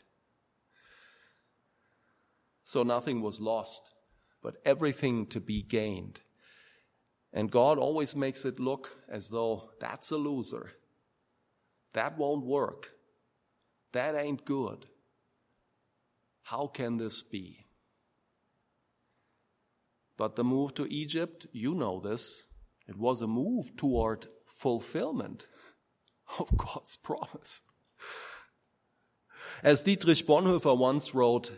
So 2.64 2.82
nothing 2.82 3.22
was 3.22 3.40
lost, 3.40 3.90
but 4.42 4.56
everything 4.64 5.26
to 5.26 5.40
be 5.40 5.62
gained. 5.62 6.20
And 7.32 7.50
God 7.50 7.78
always 7.78 8.16
makes 8.16 8.44
it 8.44 8.58
look 8.58 8.96
as 9.08 9.28
though 9.28 9.70
that's 9.80 10.10
a 10.10 10.16
loser. 10.16 10.72
That 11.92 12.18
won't 12.18 12.44
work. 12.44 12.92
That 13.92 14.14
ain't 14.14 14.44
good. 14.44 14.86
How 16.42 16.66
can 16.66 16.96
this 16.96 17.22
be? 17.22 17.65
But 20.16 20.36
the 20.36 20.44
move 20.44 20.74
to 20.74 20.90
Egypt, 20.92 21.46
you 21.52 21.74
know 21.74 22.00
this, 22.00 22.46
it 22.88 22.96
was 22.96 23.20
a 23.20 23.26
move 23.26 23.76
toward 23.76 24.26
fulfillment 24.46 25.46
of 26.38 26.56
God's 26.56 26.96
promise. 26.96 27.62
As 29.62 29.82
Dietrich 29.82 30.26
Bonhoeffer 30.26 30.76
once 30.76 31.14
wrote, 31.14 31.52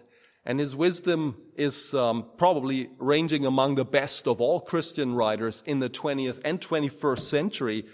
and 0.45 0.59
his 0.59 0.75
wisdom 0.75 1.37
is 1.57 1.93
um, 1.95 2.25
probably 2.39 2.89
ranging 2.99 3.45
among 3.45 3.75
the 3.75 3.85
best 3.85 4.27
of 4.27 4.41
all 4.41 4.61
Christian 4.61 5.15
writers 5.15 5.63
in 5.67 5.81
the 5.81 5.91
20th 5.91 6.41
and 6.45 6.61
21st 6.61 7.19
century, 7.21 7.85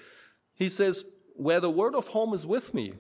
he 0.54 0.68
says, 0.68 1.04
Where 1.34 1.60
the 1.60 1.70
word 1.70 1.94
of 1.94 2.08
home 2.08 2.32
is 2.32 2.46
with 2.46 2.72
me, 2.72 2.94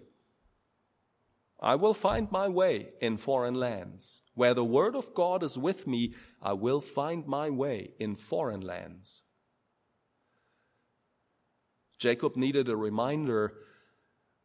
I 1.64 1.76
will 1.76 1.94
find 1.94 2.30
my 2.30 2.46
way 2.46 2.90
in 3.00 3.16
foreign 3.16 3.54
lands. 3.54 4.20
Where 4.34 4.52
the 4.52 4.62
word 4.62 4.94
of 4.94 5.14
God 5.14 5.42
is 5.42 5.56
with 5.56 5.86
me, 5.86 6.14
I 6.42 6.52
will 6.52 6.82
find 6.82 7.26
my 7.26 7.48
way 7.48 7.94
in 7.98 8.16
foreign 8.16 8.60
lands. 8.60 9.22
Jacob 11.98 12.36
needed 12.36 12.68
a 12.68 12.76
reminder, 12.76 13.54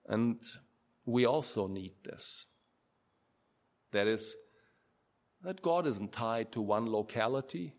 and 0.08 0.42
we 1.06 1.26
also 1.26 1.68
need 1.68 1.92
this. 2.06 2.46
That 3.92 4.08
is, 4.08 4.38
that 5.44 5.62
God 5.62 5.88
isn't 5.88 6.14
tied 6.14 6.54
to 6.54 6.62
one 6.62 6.90
locality, 6.90 7.76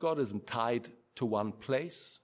God 0.00 0.18
isn't 0.18 0.48
tied 0.48 0.88
to 1.14 1.24
one 1.24 1.52
place. 1.52 2.18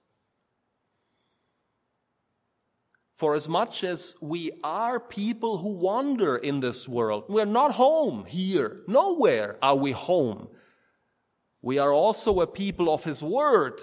For 3.15 3.33
as 3.33 3.47
much 3.47 3.85
as 3.85 4.15
we 4.19 4.51
are 4.61 4.99
people 4.99 5.59
who 5.59 5.77
wander 5.77 6.35
in 6.35 6.59
this 6.59 6.85
world, 6.85 7.23
we're 7.29 7.45
not 7.45 7.71
home 7.71 8.25
here. 8.25 8.81
Nowhere 8.87 9.57
are 9.61 9.77
we 9.77 9.91
home. 9.91 10.49
We 11.61 11.79
are 11.79 11.93
also 11.93 12.41
a 12.41 12.47
people 12.47 12.93
of 12.93 13.05
His 13.05 13.23
Word. 13.23 13.81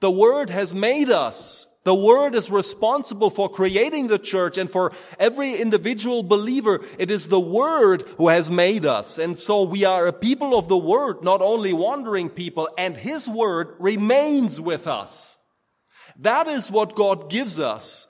The 0.00 0.10
Word 0.10 0.50
has 0.50 0.74
made 0.74 1.08
us. 1.08 1.68
The 1.84 1.94
Word 1.94 2.34
is 2.34 2.50
responsible 2.50 3.30
for 3.30 3.48
creating 3.48 4.08
the 4.08 4.18
church 4.18 4.58
and 4.58 4.68
for 4.68 4.90
every 5.20 5.54
individual 5.54 6.24
believer. 6.24 6.84
It 6.98 7.12
is 7.12 7.28
the 7.28 7.38
Word 7.38 8.02
who 8.18 8.26
has 8.26 8.50
made 8.50 8.84
us. 8.84 9.18
And 9.18 9.38
so 9.38 9.62
we 9.62 9.84
are 9.84 10.08
a 10.08 10.12
people 10.12 10.58
of 10.58 10.66
the 10.66 10.76
Word, 10.76 11.22
not 11.22 11.42
only 11.42 11.72
wandering 11.72 12.28
people, 12.28 12.68
and 12.76 12.96
His 12.96 13.28
Word 13.28 13.76
remains 13.78 14.60
with 14.60 14.88
us. 14.88 15.38
That 16.18 16.48
is 16.48 16.72
what 16.72 16.96
God 16.96 17.30
gives 17.30 17.60
us 17.60 18.08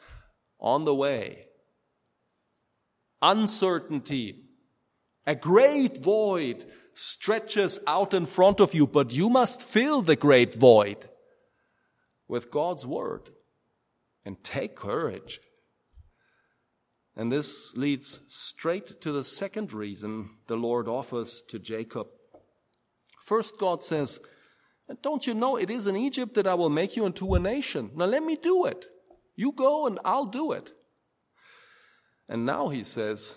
on 0.60 0.84
the 0.84 0.94
way. 0.94 1.46
Uncertainty. 3.22 4.44
A 5.26 5.34
great 5.34 6.02
void 6.02 6.64
stretches 6.94 7.78
out 7.86 8.14
in 8.14 8.24
front 8.24 8.60
of 8.60 8.74
you, 8.74 8.86
but 8.86 9.12
you 9.12 9.28
must 9.28 9.62
fill 9.62 10.02
the 10.02 10.16
great 10.16 10.54
void 10.54 11.06
with 12.28 12.50
God's 12.50 12.86
word 12.86 13.30
and 14.24 14.42
take 14.42 14.76
courage. 14.76 15.40
And 17.16 17.32
this 17.32 17.76
leads 17.76 18.20
straight 18.28 19.00
to 19.00 19.12
the 19.12 19.24
second 19.24 19.72
reason 19.72 20.30
the 20.48 20.56
Lord 20.56 20.86
offers 20.86 21.42
to 21.48 21.58
Jacob. 21.58 22.08
First, 23.22 23.58
God 23.58 23.82
says, 23.82 24.20
Don't 25.02 25.26
you 25.26 25.34
know 25.34 25.56
it 25.56 25.70
is 25.70 25.86
in 25.86 25.96
Egypt 25.96 26.34
that 26.34 26.46
I 26.46 26.54
will 26.54 26.70
make 26.70 26.96
you 26.96 27.06
into 27.06 27.34
a 27.34 27.38
nation? 27.38 27.90
Now 27.94 28.04
let 28.04 28.22
me 28.22 28.36
do 28.36 28.66
it. 28.66 28.86
You 29.36 29.52
go 29.52 29.86
and 29.86 29.98
I'll 30.04 30.26
do 30.26 30.52
it. 30.52 30.70
And 32.28 32.44
now 32.44 32.68
he 32.68 32.82
says, 32.82 33.36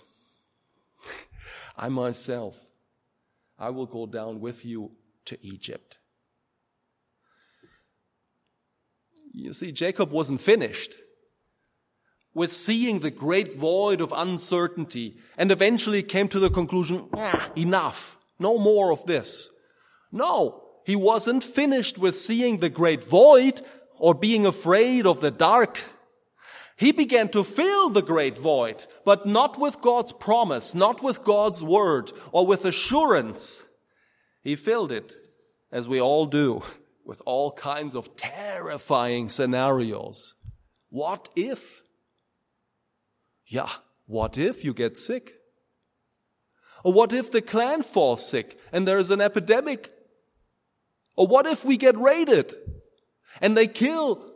I 1.78 1.90
myself, 1.90 2.58
I 3.60 3.70
will 3.70 3.86
go 3.86 4.06
down 4.08 4.40
with 4.40 4.66
you 4.66 4.92
to 5.26 5.38
Egypt. 5.46 6.00
You 9.34 9.54
see, 9.54 9.72
Jacob 9.72 10.12
wasn't 10.12 10.42
finished 10.42 10.96
with 12.34 12.52
seeing 12.52 13.00
the 13.00 13.12
great 13.12 13.58
void 13.58 14.02
of 14.02 14.14
uncertainty 14.16 15.18
and 15.38 15.52
eventually 15.52 16.02
came 16.02 16.28
to 16.30 16.40
the 16.40 16.50
conclusion, 16.50 17.10
enough, 17.56 18.18
no 18.40 18.58
more 18.58 18.92
of 18.92 19.06
this. 19.06 19.50
No, 20.12 20.64
he 20.86 20.96
wasn't 20.96 21.44
finished 21.44 21.98
with 21.98 22.16
seeing 22.16 22.58
the 22.58 22.70
great 22.70 23.04
void 23.04 23.62
or 24.00 24.16
being 24.16 24.46
afraid 24.46 25.06
of 25.06 25.22
the 25.22 25.30
dark. 25.30 25.84
He 26.78 26.94
began 26.94 27.28
to 27.30 27.44
fill 27.44 27.90
the 27.90 28.02
great 28.02 28.38
void, 28.38 28.86
but 29.04 29.26
not 29.26 29.60
with 29.60 29.82
God's 29.82 30.14
promise, 30.14 30.74
not 30.74 31.04
with 31.04 31.24
God's 31.24 31.62
word, 31.62 32.14
or 32.32 32.48
with 32.48 32.64
assurance. 32.64 33.64
He 34.42 34.56
filled 34.56 34.92
it, 34.92 35.14
as 35.72 35.90
we 35.90 36.00
all 36.00 36.26
do, 36.26 36.64
with 37.06 37.22
all 37.26 37.52
kinds 37.52 37.96
of 37.96 38.16
terrifying 38.16 39.28
scenarios. 39.28 40.36
What 40.90 41.28
if? 41.36 41.84
Yeah, 43.46 43.70
what 44.06 44.38
if 44.38 44.64
you 44.64 44.74
get 44.74 44.98
sick? 44.98 45.34
Or 46.84 46.94
what 46.94 47.12
if 47.12 47.30
the 47.30 47.42
clan 47.42 47.84
falls 47.84 48.28
sick 48.28 48.58
and 48.72 48.88
there 48.88 49.00
is 49.00 49.12
an 49.12 49.20
epidemic? 49.20 49.92
Or 51.18 51.28
what 51.28 51.46
if 51.46 51.66
we 51.66 51.76
get 51.76 51.98
raided 51.98 52.56
and 53.42 53.56
they 53.56 53.68
kill 53.68 54.30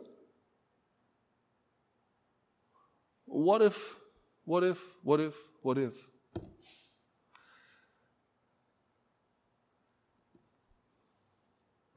what 3.34 3.62
if, 3.62 3.96
what 4.44 4.62
if, 4.62 4.78
what 5.02 5.20
if, 5.20 5.34
what 5.62 5.76
if? 5.76 5.92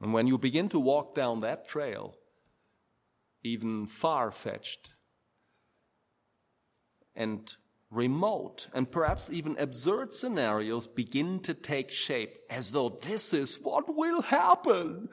And 0.00 0.12
when 0.12 0.26
you 0.26 0.36
begin 0.36 0.68
to 0.70 0.80
walk 0.80 1.14
down 1.14 1.40
that 1.40 1.68
trail, 1.68 2.16
even 3.44 3.86
far 3.86 4.32
fetched 4.32 4.90
and 7.14 7.54
remote 7.90 8.68
and 8.74 8.90
perhaps 8.90 9.30
even 9.30 9.56
absurd 9.58 10.12
scenarios 10.12 10.88
begin 10.88 11.38
to 11.40 11.54
take 11.54 11.90
shape 11.90 12.36
as 12.50 12.72
though 12.72 12.88
this 12.88 13.32
is 13.32 13.60
what 13.62 13.96
will 13.96 14.22
happen. 14.22 15.08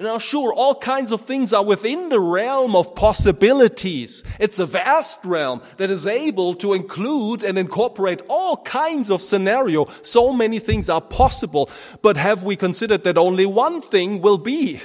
Now, 0.00 0.18
sure, 0.18 0.52
all 0.52 0.76
kinds 0.76 1.10
of 1.10 1.22
things 1.22 1.52
are 1.52 1.64
within 1.64 2.08
the 2.08 2.20
realm 2.20 2.76
of 2.76 2.94
possibilities. 2.94 4.22
It's 4.38 4.60
a 4.60 4.66
vast 4.66 5.24
realm 5.24 5.60
that 5.76 5.90
is 5.90 6.06
able 6.06 6.54
to 6.56 6.72
include 6.72 7.42
and 7.42 7.58
incorporate 7.58 8.22
all 8.28 8.58
kinds 8.58 9.10
of 9.10 9.20
scenario. 9.20 9.86
So 10.02 10.32
many 10.32 10.60
things 10.60 10.88
are 10.88 11.00
possible. 11.00 11.68
But 12.00 12.16
have 12.16 12.44
we 12.44 12.54
considered 12.54 13.02
that 13.02 13.18
only 13.18 13.44
one 13.44 13.80
thing 13.80 14.22
will 14.22 14.38
be? 14.38 14.80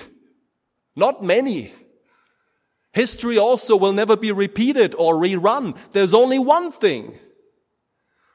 Not 0.96 1.24
many. 1.24 1.72
History 2.92 3.38
also 3.38 3.76
will 3.76 3.94
never 3.94 4.18
be 4.18 4.32
repeated 4.32 4.96
or 4.98 5.14
rerun. 5.14 5.78
There's 5.92 6.16
only 6.16 6.40
one 6.40 6.72
thing. 6.72 7.20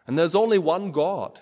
And 0.07 0.17
there's 0.17 0.37
only 0.37 0.59
one 0.59 0.93
God. 0.93 1.41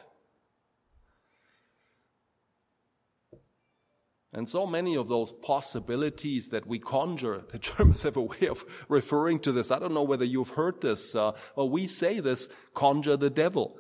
And 4.37 4.47
so 4.47 4.67
many 4.67 4.95
of 4.99 5.09
those 5.09 5.33
possibilities 5.33 6.51
that 6.51 6.67
we 6.67 6.79
conjure, 6.79 7.43
the 7.51 7.59
Germans 7.59 8.03
have 8.03 8.19
a 8.19 8.23
way 8.23 8.49
of 8.49 8.65
referring 8.89 9.41
to 9.41 9.51
this. 9.51 9.71
I 9.71 9.79
don't 9.79 9.95
know 9.95 10.03
whether 10.03 10.27
you've 10.27 10.51
heard 10.51 10.83
this, 10.83 11.15
uh, 11.17 11.33
we 11.57 11.87
say 11.87 12.21
this, 12.21 12.49
conjure 12.75 13.17
the 13.17 13.31
devil. 13.31 13.79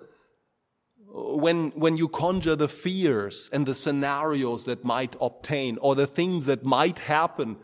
When, 1.09 1.71
when 1.71 1.97
you 1.97 2.09
conjure 2.09 2.57
the 2.57 2.69
fears 2.69 3.51
and 3.53 3.66
the 3.66 3.75
scenarios 3.75 4.64
that 4.64 4.85
might 4.85 5.14
obtain 5.21 5.79
or 5.79 5.95
the 5.95 6.07
things 6.07 6.47
that 6.47 6.64
might 6.64 7.01
happen 7.01 7.59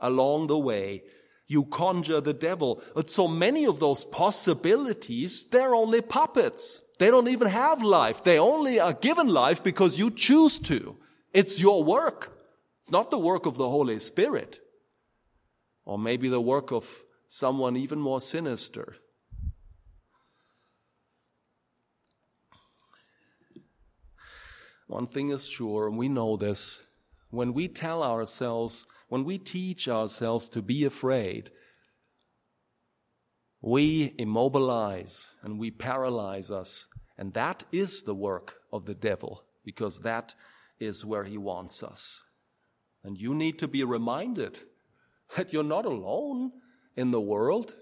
along 0.00 0.48
the 0.48 0.58
way, 0.58 1.04
you 1.46 1.64
conjure 1.64 2.20
the 2.20 2.34
devil. 2.34 2.82
But 2.94 3.08
so 3.08 3.28
many 3.28 3.66
of 3.66 3.78
those 3.78 4.04
possibilities, 4.04 5.44
they're 5.44 5.74
only 5.74 6.00
puppets. 6.00 6.82
They 6.98 7.10
don't 7.10 7.28
even 7.28 7.48
have 7.48 7.82
life. 7.82 8.24
They 8.24 8.38
only 8.38 8.80
are 8.80 8.92
given 8.92 9.28
life 9.28 9.62
because 9.62 9.98
you 9.98 10.10
choose 10.10 10.58
to. 10.60 10.96
It's 11.32 11.58
your 11.58 11.82
work. 11.82 12.36
It's 12.80 12.90
not 12.90 13.10
the 13.10 13.18
work 13.18 13.46
of 13.46 13.56
the 13.56 13.68
Holy 13.68 13.98
Spirit. 13.98 14.60
Or 15.84 15.98
maybe 15.98 16.28
the 16.28 16.40
work 16.40 16.72
of 16.72 17.02
someone 17.28 17.76
even 17.76 17.98
more 17.98 18.20
sinister. 18.20 18.96
One 24.86 25.06
thing 25.06 25.30
is 25.30 25.48
sure, 25.48 25.88
and 25.88 25.96
we 25.96 26.08
know 26.08 26.36
this. 26.36 26.82
When 27.30 27.54
we 27.54 27.66
tell 27.66 28.02
ourselves, 28.02 28.86
when 29.08 29.24
we 29.24 29.38
teach 29.38 29.88
ourselves 29.88 30.50
to 30.50 30.60
be 30.60 30.84
afraid, 30.84 31.50
we 33.62 34.14
immobilize 34.18 35.30
and 35.42 35.58
we 35.58 35.70
paralyze 35.70 36.50
us. 36.50 36.88
And 37.16 37.32
that 37.32 37.64
is 37.72 38.02
the 38.02 38.14
work 38.14 38.56
of 38.70 38.84
the 38.84 38.94
devil, 38.94 39.44
because 39.64 40.00
that 40.00 40.34
is 40.84 41.04
where 41.04 41.24
he 41.24 41.38
wants 41.38 41.82
us. 41.82 42.22
And 43.04 43.18
you 43.18 43.34
need 43.34 43.58
to 43.58 43.68
be 43.68 43.84
reminded 43.84 44.58
that 45.36 45.52
you're 45.52 45.64
not 45.64 45.84
alone 45.84 46.52
in 46.96 47.10
the 47.10 47.20
world. 47.20 47.74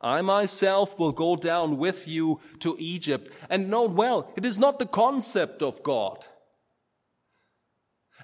I 0.00 0.22
myself 0.22 0.98
will 0.98 1.12
go 1.12 1.36
down 1.36 1.76
with 1.76 2.08
you 2.08 2.40
to 2.60 2.76
Egypt. 2.78 3.30
And 3.50 3.68
note 3.68 3.92
well, 3.92 4.32
it 4.36 4.44
is 4.44 4.58
not 4.58 4.78
the 4.78 4.86
concept 4.86 5.62
of 5.62 5.82
God. 5.82 6.24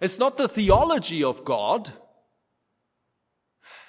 It's 0.00 0.18
not 0.18 0.36
the 0.36 0.48
theology 0.48 1.22
of 1.22 1.44
God. 1.44 1.90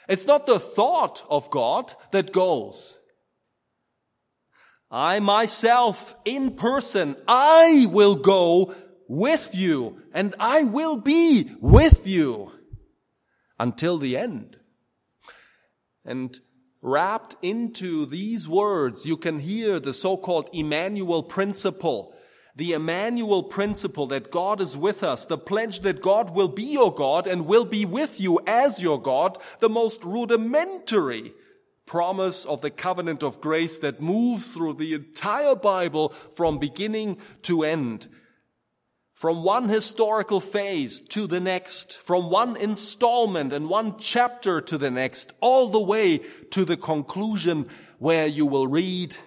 It's 0.07 0.25
not 0.25 0.45
the 0.45 0.59
thought 0.59 1.23
of 1.29 1.49
God 1.49 1.93
that 2.11 2.31
goes. 2.31 2.97
I 4.89 5.19
myself 5.19 6.15
in 6.23 6.51
person, 6.51 7.17
I 7.27 7.87
will 7.89 8.15
go 8.15 8.73
with 9.07 9.53
you 9.53 10.01
and 10.13 10.35
I 10.39 10.63
will 10.63 10.97
be 10.97 11.51
with 11.59 12.07
you 12.07 12.51
until 13.59 13.97
the 13.97 14.17
end. 14.17 14.57
And 16.05 16.39
wrapped 16.81 17.35
into 17.41 18.05
these 18.05 18.47
words, 18.47 19.05
you 19.05 19.17
can 19.17 19.39
hear 19.39 19.79
the 19.79 19.93
so-called 19.93 20.49
Emmanuel 20.53 21.23
principle. 21.23 22.13
The 22.55 22.73
Emmanuel 22.73 23.43
principle 23.43 24.07
that 24.07 24.31
God 24.31 24.61
is 24.61 24.75
with 24.75 25.03
us, 25.03 25.25
the 25.25 25.37
pledge 25.37 25.81
that 25.81 26.01
God 26.01 26.31
will 26.31 26.47
be 26.47 26.63
your 26.63 26.93
God 26.93 27.27
and 27.27 27.45
will 27.45 27.65
be 27.65 27.85
with 27.85 28.19
you 28.19 28.39
as 28.47 28.81
your 28.81 28.99
God, 28.99 29.37
the 29.59 29.69
most 29.69 30.03
rudimentary 30.03 31.33
promise 31.85 32.45
of 32.45 32.61
the 32.61 32.71
covenant 32.71 33.21
of 33.21 33.41
grace 33.41 33.77
that 33.79 34.01
moves 34.01 34.53
through 34.53 34.73
the 34.73 34.93
entire 34.93 35.55
Bible 35.55 36.09
from 36.33 36.57
beginning 36.57 37.17
to 37.43 37.63
end 37.63 38.07
from 39.17 39.41
one 39.41 39.67
historical 39.67 40.39
phase 40.39 40.99
to 40.99 41.25
the 41.25 41.39
next, 41.39 41.97
from 41.97 42.29
one 42.29 42.55
installment 42.55 43.51
and 43.51 43.67
one 43.67 43.97
chapter 43.97 44.61
to 44.61 44.77
the 44.77 44.91
next, 44.91 45.33
all 45.39 45.67
the 45.67 45.81
way 45.81 46.19
to 46.51 46.63
the 46.63 46.77
conclusion 46.77 47.67
where 47.97 48.27
you 48.27 48.45
will 48.45 48.67
read, 48.67 49.17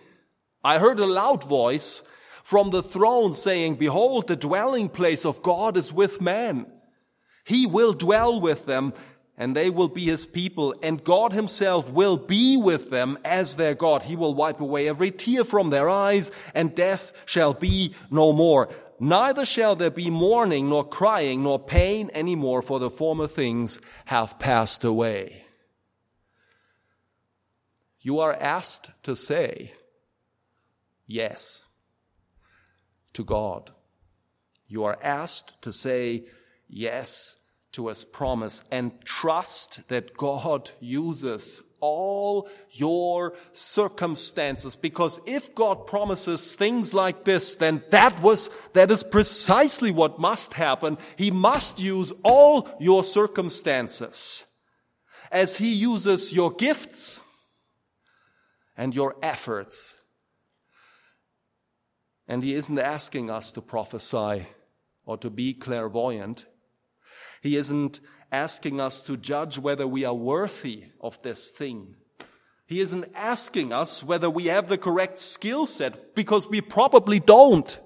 I 0.63 0.79
heard 0.79 1.01
a 1.01 1.07
loud 1.07 1.43
voice 1.43 2.05
from 2.45 2.71
the 2.71 2.85
throne 2.85 3.33
saying, 3.33 3.75
behold, 3.75 4.29
the 4.29 4.37
dwelling 4.37 4.91
place 4.91 5.25
of 5.25 5.43
God 5.43 5.77
is 5.77 5.93
with 5.93 6.21
man. 6.21 6.67
He 7.45 7.67
will 7.67 7.93
dwell 7.93 8.41
with 8.41 8.67
them 8.67 8.93
and 9.37 9.57
they 9.57 9.71
will 9.71 9.89
be 9.89 10.05
his 10.05 10.25
people 10.25 10.73
and 10.85 11.03
God 11.03 11.33
himself 11.33 11.91
will 11.91 12.17
be 12.17 12.57
with 12.57 12.91
them 12.91 13.19
as 13.25 13.57
their 13.57 13.75
God. 13.75 14.05
He 14.05 14.15
will 14.15 14.35
wipe 14.35 14.61
away 14.61 14.89
every 14.89 15.11
tear 15.11 15.43
from 15.43 15.71
their 15.71 15.89
eyes 15.89 16.31
and 16.55 16.77
death 16.77 17.13
shall 17.27 17.55
be 17.55 17.93
no 18.09 18.33
more. 18.33 18.69
Neither 19.03 19.47
shall 19.47 19.77
there 19.77 19.91
be 19.91 20.11
mourning, 20.11 20.69
nor 20.69 20.87
crying, 20.87 21.43
nor 21.43 21.59
pain 21.59 22.11
any 22.13 22.37
more, 22.37 22.61
for 22.61 22.79
the 22.79 22.91
former 22.91 23.27
things 23.27 23.81
have 24.05 24.39
passed 24.39 24.85
away. 24.85 25.45
You 28.01 28.21
are 28.21 28.35
asked 28.35 28.91
to 29.05 29.17
say 29.17 29.73
yes 31.07 31.65
to 33.15 33.25
God. 33.25 33.71
You 34.69 34.85
are 34.85 34.99
asked 35.03 35.63
to 35.63 35.73
say 35.73 36.27
yes 36.69 37.37
to 37.73 37.89
his 37.89 38.05
promise 38.05 38.63
and 38.71 39.01
trust 39.03 39.89
that 39.89 40.17
God 40.17 40.73
uses 40.79 41.63
all 41.81 42.49
your 42.71 43.35
circumstances. 43.53 44.77
Because 44.77 45.21
if 45.27 45.55
God 45.55 45.87
promises 45.87 46.55
things 46.55 46.95
like 46.95 47.25
this, 47.25 47.57
then 47.57 47.83
that 47.91 48.21
was, 48.23 48.51
that 48.75 48.91
is 48.91 49.03
precisely 49.03 49.91
what 49.91 50.19
must 50.19 50.55
happen. 50.55 50.99
He 51.17 51.31
must 51.31 51.81
use 51.81 52.13
all 52.23 52.69
your 52.79 53.05
circumstances 53.05 54.47
as 55.31 55.57
he 55.57 55.73
uses 55.73 56.33
your 56.33 56.53
gifts 56.53 57.21
and 58.77 58.95
your 58.95 59.17
efforts. 59.23 60.01
And 62.27 62.43
he 62.43 62.55
isn't 62.55 62.79
asking 62.79 63.31
us 63.31 63.53
to 63.53 63.61
prophesy 63.61 64.47
or 65.05 65.19
to 65.19 65.31
be 65.31 65.53
clairvoyant. 65.53 66.47
He 67.43 67.57
isn't 67.57 68.01
asking 68.33 68.81
us 68.81 69.03
to 69.03 69.17
judge 69.17 69.59
whether 69.59 69.87
we 69.87 70.05
are 70.05 70.15
worthy 70.15 70.85
of 71.01 71.21
this 71.23 71.51
thing. 71.51 71.97
He 72.67 72.81
isn't 72.81 73.07
asking 73.15 73.73
us 73.73 74.05
whether 74.05 74.31
we 74.31 74.45
have 74.45 74.69
the 74.69 74.79
correct 74.79 75.19
skill 75.19 75.67
set 75.67 76.15
because 76.15 76.49
we 76.49 76.61
probably 76.61 77.19
don't. 77.19 77.81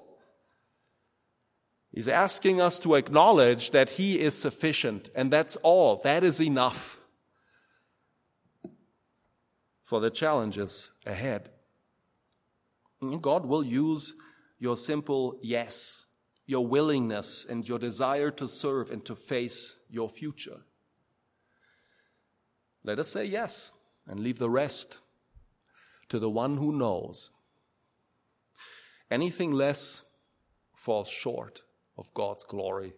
He's 1.91 2.07
asking 2.07 2.61
us 2.61 2.77
to 2.79 2.95
acknowledge 2.95 3.71
that 3.71 3.89
He 3.91 4.19
is 4.19 4.37
sufficient 4.37 5.09
and 5.15 5.31
that's 5.31 5.55
all. 5.57 6.01
That 6.03 6.23
is 6.23 6.41
enough 6.41 6.99
for 9.83 9.99
the 9.99 10.11
challenges 10.11 10.91
ahead. 11.05 11.49
God 13.21 13.45
will 13.45 13.63
use 13.63 14.13
your 14.59 14.77
simple 14.77 15.39
yes 15.41 16.04
your 16.45 16.65
willingness 16.65 17.45
and 17.49 17.67
your 17.67 17.79
desire 17.79 18.31
to 18.31 18.47
serve 18.47 18.91
and 18.91 19.03
to 19.05 19.15
face 19.15 19.77
your 19.89 20.09
future. 20.09 20.61
Let 22.83 22.99
us 22.99 23.09
say 23.09 23.25
yes 23.25 23.71
and 24.07 24.19
leave 24.19 24.37
the 24.37 24.49
rest 24.49 24.99
to 26.09 26.19
the 26.19 26.29
one 26.29 26.57
who 26.57 26.71
knows. 26.71 27.31
Anything 29.09 29.51
less 29.51 30.03
falls 30.75 31.09
short 31.09 31.61
of 31.97 32.13
God's 32.13 32.43
glory 32.43 32.93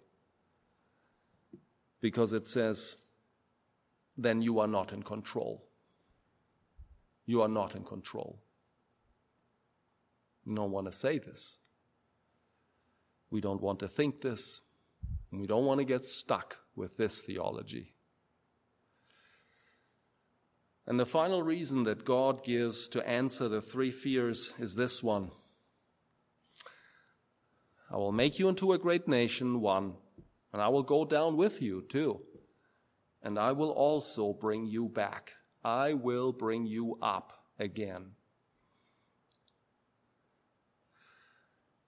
because 2.01 2.33
it 2.33 2.47
says, 2.47 2.97
then 4.17 4.41
you 4.41 4.59
are 4.59 4.67
not 4.67 4.91
in 4.91 5.03
control. 5.03 5.63
You 7.25 7.41
are 7.41 7.47
not 7.47 7.75
in 7.75 7.83
control. 7.83 8.39
Don't 10.45 10.71
want 10.71 10.87
to 10.87 10.93
say 10.93 11.19
this. 11.19 11.59
We 13.29 13.41
don't 13.41 13.61
want 13.61 13.79
to 13.79 13.87
think 13.87 14.21
this, 14.21 14.61
and 15.31 15.41
we 15.41 15.47
don't 15.47 15.65
want 15.65 15.79
to 15.79 15.85
get 15.85 16.05
stuck 16.05 16.59
with 16.75 16.97
this 16.97 17.21
theology. 17.21 17.93
And 20.85 20.97
the 20.97 21.05
final 21.05 21.43
reason 21.43 21.83
that 21.83 22.05
God 22.05 22.45
gives 22.45 22.87
to 22.89 23.07
answer 23.07 23.49
the 23.49 23.61
three 23.61 23.91
fears 23.91 24.53
is 24.57 24.75
this 24.75 25.03
one 25.03 25.31
I 27.91 27.97
will 27.97 28.11
make 28.11 28.37
you 28.39 28.49
into 28.49 28.73
a 28.73 28.77
great 28.77 29.07
nation, 29.07 29.61
one, 29.61 29.93
and 30.51 30.61
I 30.61 30.67
will 30.69 30.83
go 30.83 31.05
down 31.05 31.37
with 31.37 31.61
you, 31.61 31.83
two, 31.87 32.21
and 33.21 33.39
I 33.39 33.51
will 33.53 33.71
also 33.71 34.33
bring 34.33 34.65
you 34.65 34.89
back. 34.89 35.33
I 35.63 35.93
will 35.93 36.31
bring 36.31 36.65
you 36.65 36.97
up 37.01 37.33
again. 37.59 38.11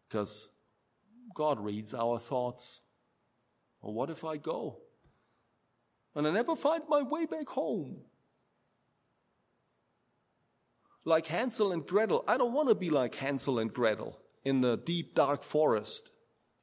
Because 0.08 0.50
God 1.34 1.60
reads 1.60 1.94
our 1.94 2.20
thoughts. 2.20 2.82
Or 3.82 3.94
what 3.94 4.10
if 4.10 4.26
I 4.26 4.38
go 4.38 4.78
and 6.16 6.28
I 6.28 6.32
never 6.32 6.56
find 6.56 6.84
my 6.90 7.02
way 7.02 7.26
back 7.26 7.48
home? 7.48 8.02
Like 11.06 11.28
Hansel 11.28 11.72
and 11.72 11.86
Gretel, 11.86 12.26
I 12.28 12.38
don't 12.38 12.54
want 12.54 12.70
to 12.70 12.76
be 12.76 12.90
like 12.90 13.16
Hansel 13.16 13.60
and 13.60 13.74
Gretel 13.74 14.20
in 14.44 14.62
the 14.62 14.78
deep 14.78 15.16
dark 15.16 15.44
forest. 15.44 16.12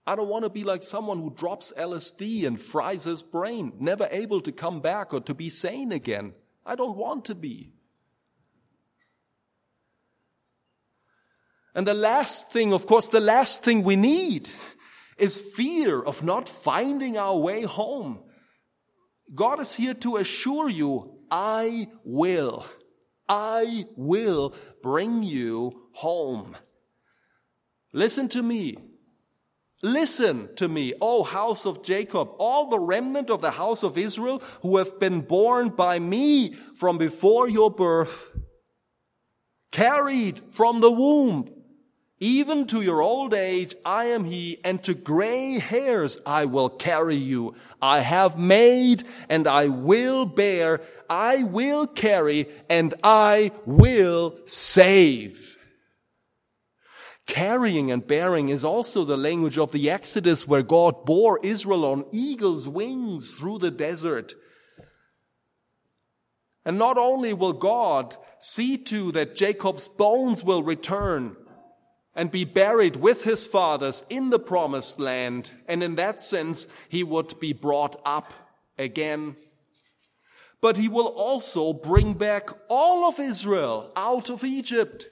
I 0.07 0.15
don't 0.15 0.29
want 0.29 0.45
to 0.45 0.51
be 0.51 0.63
like 0.63 0.83
someone 0.83 1.19
who 1.19 1.35
drops 1.35 1.73
LSD 1.77 2.47
and 2.47 2.61
fries 2.61 3.05
his 3.05 3.23
brain, 3.23 3.73
never 3.81 4.09
able 4.11 4.41
to 4.43 4.53
come 4.53 4.81
back 4.81 5.13
or 5.13 5.21
to 5.23 5.35
be 5.35 5.51
sane 5.51 5.91
again. 5.91 6.35
I 6.65 6.77
don't 6.77 6.97
want 6.97 7.25
to 7.27 7.35
be. 7.35 7.73
And 11.77 11.87
the 11.87 11.95
last 11.95 12.51
thing, 12.51 12.73
of 12.73 12.87
course, 12.87 13.11
the 13.11 13.21
last 13.21 13.63
thing 13.63 13.85
we 13.85 13.97
need 13.97 14.49
is 15.19 15.39
fear 15.55 16.01
of 16.01 16.25
not 16.25 16.49
finding 16.49 17.19
our 17.19 17.37
way 17.37 17.65
home. 17.65 18.21
God 19.35 19.61
is 19.61 19.77
here 19.77 19.93
to 19.93 20.17
assure 20.17 20.71
you 20.71 21.19
I 21.31 21.89
will, 22.03 22.65
I 23.29 23.85
will 23.95 24.55
bring 24.83 25.23
you 25.23 25.89
home. 25.93 26.57
Listen 27.93 28.29
to 28.31 28.43
me. 28.43 28.79
Listen 29.83 30.49
to 30.57 30.69
me, 30.69 30.95
O 31.03 31.25
house 31.25 31.67
of 31.67 31.85
Jacob, 31.85 32.31
all 32.39 32.71
the 32.71 32.79
remnant 32.79 33.29
of 33.29 33.43
the 33.43 33.51
house 33.51 33.83
of 33.83 33.99
Israel 33.99 34.43
who 34.63 34.79
have 34.79 34.99
been 34.99 35.21
born 35.21 35.69
by 35.69 35.99
me 35.99 36.55
from 36.75 36.97
before 36.97 37.51
your 37.51 37.71
birth, 37.71 38.31
carried 39.71 40.41
from 40.51 40.81
the 40.81 40.91
womb. 40.91 41.56
Even 42.19 42.67
to 42.69 42.81
your 42.81 43.03
old 43.03 43.35
age, 43.35 43.75
I 43.85 44.07
am 44.07 44.25
he, 44.25 44.59
and 44.65 44.83
to 44.85 44.95
gray 44.95 45.59
hairs 45.59 46.19
I 46.25 46.47
will 46.47 46.71
carry 46.71 47.17
you. 47.17 47.55
I 47.83 48.01
have 48.01 48.39
made, 48.39 49.05
and 49.29 49.47
I 49.47 49.69
will 49.69 50.25
bear, 50.25 50.81
I 51.11 51.43
will 51.43 51.87
carry, 51.87 52.49
and 52.71 52.95
I 53.05 53.53
will 53.67 54.39
save. 54.47 55.59
Carrying 57.27 57.91
and 57.91 58.07
bearing 58.07 58.49
is 58.49 58.65
also 58.65 59.05
the 59.05 59.17
language 59.19 59.59
of 59.59 59.73
the 59.73 59.91
Exodus 59.91 60.49
where 60.49 60.63
God 60.63 61.05
bore 61.05 61.39
Israel 61.43 61.85
on 61.85 62.07
eagle's 62.13 62.67
wings 62.67 63.33
through 63.33 63.59
the 63.59 63.71
desert. 63.71 64.33
And 66.65 66.79
not 66.79 66.97
only 66.97 67.35
will 67.35 67.53
God 67.53 68.17
see 68.39 68.79
to 68.79 69.13
that 69.13 69.35
Jacob's 69.35 69.87
bones 69.87 70.43
will 70.43 70.63
return 70.63 71.37
and 72.17 72.31
be 72.31 72.45
buried 72.45 72.97
with 72.97 73.25
his 73.25 73.47
fathers 73.47 74.03
in 74.09 74.31
the 74.31 74.39
promised 74.39 74.99
land, 74.99 75.51
and 75.69 75.83
in 75.83 75.97
that 75.97 76.23
sense, 76.23 76.67
he 76.89 77.05
would 77.05 77.39
be 77.39 77.53
brought 77.53 78.01
up 78.07 78.33
again. 78.79 79.37
But 80.63 80.79
he 80.79 80.89
will 80.89 81.09
also 81.09 81.75
bring 81.75 82.15
back 82.15 82.49
all 82.69 83.07
of 83.07 83.21
Israel 83.21 83.93
out 83.95 84.31
of 84.31 84.43
Egypt 84.43 85.09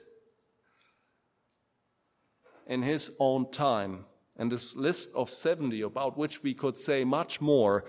in 2.65 2.81
his 2.81 3.11
own 3.19 3.51
time. 3.51 4.05
And 4.37 4.51
this 4.51 4.75
list 4.75 5.11
of 5.13 5.29
70, 5.29 5.81
about 5.81 6.17
which 6.17 6.41
we 6.41 6.55
could 6.55 6.75
say 6.75 7.05
much 7.05 7.39
more, 7.39 7.85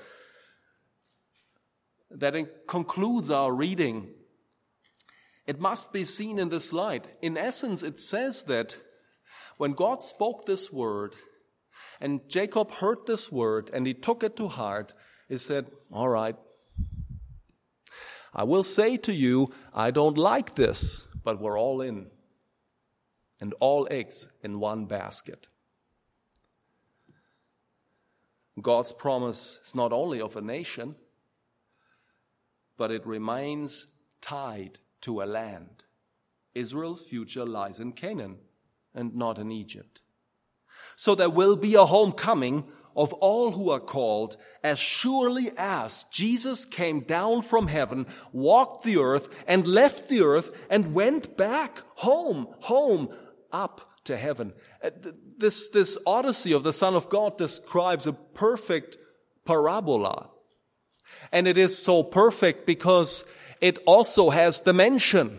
that 2.10 2.36
concludes 2.68 3.30
our 3.30 3.52
reading. 3.52 4.10
It 5.46 5.58
must 5.58 5.90
be 5.92 6.04
seen 6.04 6.38
in 6.38 6.50
this 6.50 6.72
light. 6.72 7.08
In 7.22 7.38
essence, 7.38 7.82
it 7.82 7.98
says 7.98 8.44
that 8.44 8.76
when 9.56 9.72
God 9.72 10.02
spoke 10.02 10.46
this 10.46 10.72
word, 10.72 11.16
and 12.00 12.28
Jacob 12.28 12.70
heard 12.72 12.98
this 13.06 13.32
word, 13.32 13.70
and 13.72 13.86
he 13.86 13.94
took 13.94 14.22
it 14.22 14.36
to 14.36 14.48
heart, 14.48 14.92
he 15.28 15.38
said, 15.38 15.66
All 15.90 16.08
right, 16.08 16.36
I 18.34 18.44
will 18.44 18.64
say 18.64 18.96
to 18.98 19.12
you, 19.12 19.52
I 19.74 19.90
don't 19.90 20.18
like 20.18 20.54
this, 20.54 21.06
but 21.24 21.40
we're 21.40 21.58
all 21.58 21.80
in 21.80 22.10
and 23.40 23.54
all 23.60 23.88
eggs 23.90 24.28
in 24.42 24.60
one 24.60 24.86
basket. 24.86 25.48
God's 28.60 28.92
promise 28.92 29.60
is 29.64 29.74
not 29.74 29.92
only 29.92 30.20
of 30.20 30.36
a 30.36 30.40
nation, 30.40 30.96
but 32.78 32.90
it 32.90 33.06
remains 33.06 33.86
tied 34.20 34.78
to 35.02 35.22
a 35.22 35.24
land. 35.24 35.84
Israel's 36.54 37.02
future 37.02 37.44
lies 37.44 37.80
in 37.80 37.92
Canaan 37.92 38.38
and 38.96 39.14
not 39.14 39.38
in 39.38 39.52
Egypt. 39.52 40.00
So 40.96 41.14
there 41.14 41.30
will 41.30 41.56
be 41.56 41.74
a 41.74 41.84
homecoming 41.84 42.64
of 42.96 43.12
all 43.14 43.52
who 43.52 43.70
are 43.70 43.80
called 43.80 44.36
as 44.64 44.78
surely 44.78 45.52
as 45.58 46.06
Jesus 46.10 46.64
came 46.64 47.00
down 47.00 47.42
from 47.42 47.68
heaven, 47.68 48.06
walked 48.32 48.84
the 48.84 48.96
earth 48.96 49.28
and 49.46 49.66
left 49.66 50.08
the 50.08 50.22
earth 50.22 50.50
and 50.70 50.94
went 50.94 51.36
back 51.36 51.82
home, 51.96 52.48
home, 52.60 53.14
up 53.52 53.90
to 54.04 54.16
heaven. 54.16 54.54
Uh, 54.82 54.90
this, 55.36 55.68
this 55.70 55.98
Odyssey 56.06 56.52
of 56.52 56.62
the 56.62 56.72
Son 56.72 56.94
of 56.94 57.08
God 57.10 57.36
describes 57.36 58.06
a 58.06 58.12
perfect 58.12 58.96
parabola. 59.44 60.30
And 61.30 61.46
it 61.46 61.58
is 61.58 61.76
so 61.78 62.02
perfect 62.02 62.66
because 62.66 63.24
it 63.60 63.78
also 63.86 64.30
has 64.30 64.60
dimension. 64.60 65.38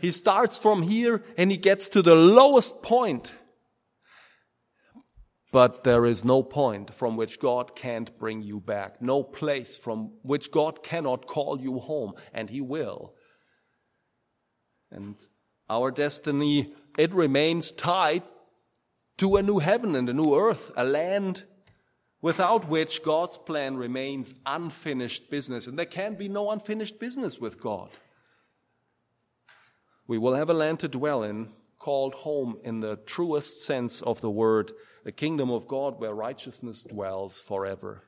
He 0.00 0.10
starts 0.10 0.58
from 0.58 0.82
here 0.82 1.22
and 1.36 1.50
he 1.50 1.56
gets 1.56 1.88
to 1.90 2.02
the 2.02 2.14
lowest 2.14 2.82
point. 2.82 3.34
But 5.50 5.84
there 5.84 6.04
is 6.04 6.24
no 6.24 6.42
point 6.42 6.92
from 6.92 7.16
which 7.16 7.40
God 7.40 7.74
can't 7.74 8.16
bring 8.18 8.42
you 8.42 8.60
back. 8.60 9.00
No 9.00 9.22
place 9.22 9.76
from 9.76 10.12
which 10.22 10.50
God 10.50 10.82
cannot 10.82 11.26
call 11.26 11.60
you 11.60 11.78
home. 11.78 12.12
And 12.34 12.50
he 12.50 12.60
will. 12.60 13.14
And 14.90 15.16
our 15.70 15.90
destiny, 15.90 16.72
it 16.98 17.12
remains 17.14 17.72
tied 17.72 18.22
to 19.18 19.36
a 19.36 19.42
new 19.42 19.58
heaven 19.58 19.94
and 19.94 20.08
a 20.08 20.14
new 20.14 20.34
earth, 20.34 20.70
a 20.76 20.84
land 20.84 21.44
without 22.20 22.68
which 22.68 23.02
God's 23.02 23.36
plan 23.36 23.76
remains 23.76 24.34
unfinished 24.44 25.30
business. 25.30 25.66
And 25.66 25.78
there 25.78 25.86
can 25.86 26.14
be 26.14 26.28
no 26.28 26.50
unfinished 26.50 26.98
business 26.98 27.38
with 27.38 27.60
God. 27.60 27.90
We 30.08 30.18
will 30.18 30.34
have 30.34 30.50
a 30.50 30.54
land 30.54 30.80
to 30.80 30.88
dwell 30.88 31.22
in 31.22 31.50
called 31.78 32.14
home 32.14 32.58
in 32.64 32.80
the 32.80 32.96
truest 32.96 33.64
sense 33.64 34.02
of 34.02 34.20
the 34.20 34.30
word, 34.30 34.72
the 35.04 35.12
kingdom 35.12 35.50
of 35.50 35.68
God 35.68 36.00
where 36.00 36.12
righteousness 36.12 36.82
dwells 36.82 37.40
forever. 37.40 38.02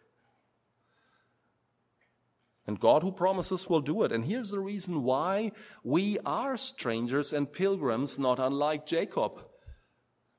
And 2.66 2.80
God 2.80 3.02
who 3.02 3.12
promises 3.12 3.68
will 3.68 3.80
do 3.80 4.02
it. 4.02 4.12
And 4.12 4.24
here's 4.24 4.50
the 4.50 4.60
reason 4.60 5.02
why 5.02 5.52
we 5.84 6.18
are 6.24 6.56
strangers 6.56 7.32
and 7.32 7.52
pilgrims, 7.52 8.18
not 8.18 8.38
unlike 8.38 8.86
Jacob. 8.86 9.44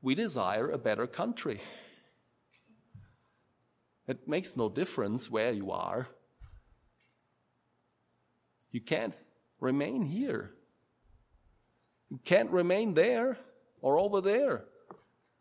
We 0.02 0.16
desire 0.16 0.70
a 0.70 0.78
better 0.78 1.08
country. 1.08 1.60
It 4.08 4.28
makes 4.28 4.58
no 4.58 4.68
difference 4.68 5.30
where 5.30 5.54
you 5.54 5.72
are. 5.72 6.08
You 8.72 8.82
can't 8.82 9.16
remain 9.60 10.04
here. 10.04 10.54
Can't 12.26 12.52
remain 12.52 12.94
there 12.94 13.38
or 13.82 13.98
over 13.98 14.22
there. 14.22 14.66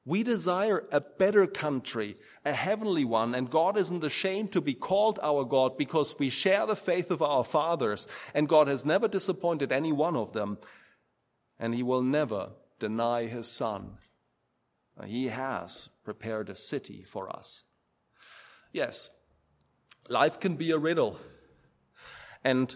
We 0.04 0.22
desire 0.22 0.85
a 0.90 1.00
better 1.00 1.46
country, 1.46 2.16
a 2.44 2.52
heavenly 2.52 3.04
one, 3.04 3.35
and 3.35 3.50
God 3.50 3.76
isn't 3.76 4.02
ashamed 4.02 4.52
to 4.52 4.61
be 4.61 4.74
called 4.74 5.20
our 5.22 5.44
God 5.44 5.76
because 5.76 6.18
we 6.18 6.30
share 6.30 6.66
the 6.66 6.74
faith 6.74 7.11
of 7.11 7.22
our 7.22 7.44
fathers, 7.44 8.09
and 8.35 8.48
God 8.48 8.66
has 8.66 8.85
never 8.85 9.09
disappointed 9.09 9.72
any 9.72 9.92
one 9.92 10.16
of 10.16 10.33
them, 10.33 10.59
and 11.59 11.74
He 11.74 11.83
will 11.83 12.02
never 12.02 12.50
deny 12.78 13.26
His 13.26 13.46
Son. 13.46 13.98
Uh, 14.98 15.04
he 15.04 15.28
has 15.28 15.88
prepared 16.04 16.48
a 16.48 16.54
city 16.54 17.02
for 17.02 17.35
us. 17.35 17.64
Yes, 18.72 19.11
life 20.09 20.40
can 20.40 20.56
be 20.56 20.70
a 20.70 20.78
riddle, 20.78 21.18
and 22.44 22.74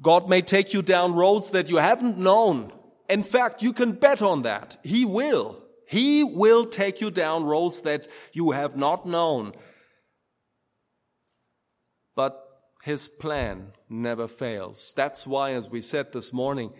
God 0.00 0.28
may 0.28 0.42
take 0.42 0.72
you 0.72 0.82
down 0.82 1.14
roads 1.14 1.50
that 1.50 1.68
you 1.68 1.76
haven't 1.76 2.18
known. 2.18 2.72
In 3.08 3.22
fact, 3.22 3.62
you 3.62 3.72
can 3.72 3.92
bet 3.92 4.20
on 4.20 4.42
that. 4.42 4.76
He 4.84 5.04
will. 5.04 5.62
He 5.86 6.22
will 6.22 6.66
take 6.66 7.00
you 7.00 7.10
down 7.10 7.44
roads 7.44 7.82
that 7.82 8.06
you 8.32 8.50
have 8.50 8.76
not 8.76 9.06
known. 9.06 9.52
But 12.14 12.44
his 12.82 13.08
plan 13.08 13.72
never 13.88 14.28
fails. 14.28 14.92
That's 14.94 15.26
why, 15.26 15.52
as 15.52 15.70
we 15.70 15.80
said 15.80 16.12
this 16.12 16.32
morning, 16.32 16.72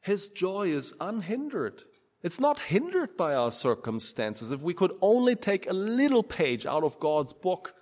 his 0.00 0.26
joy 0.28 0.68
is 0.68 0.92
unhindered. 1.00 1.82
It's 2.22 2.40
not 2.40 2.58
hindered 2.58 3.16
by 3.16 3.34
our 3.34 3.52
circumstances. 3.52 4.50
If 4.50 4.62
we 4.62 4.74
could 4.74 4.92
only 5.00 5.36
take 5.36 5.68
a 5.68 5.74
little 5.74 6.22
page 6.22 6.66
out 6.66 6.82
of 6.82 6.98
God's 6.98 7.32
book, 7.32 7.74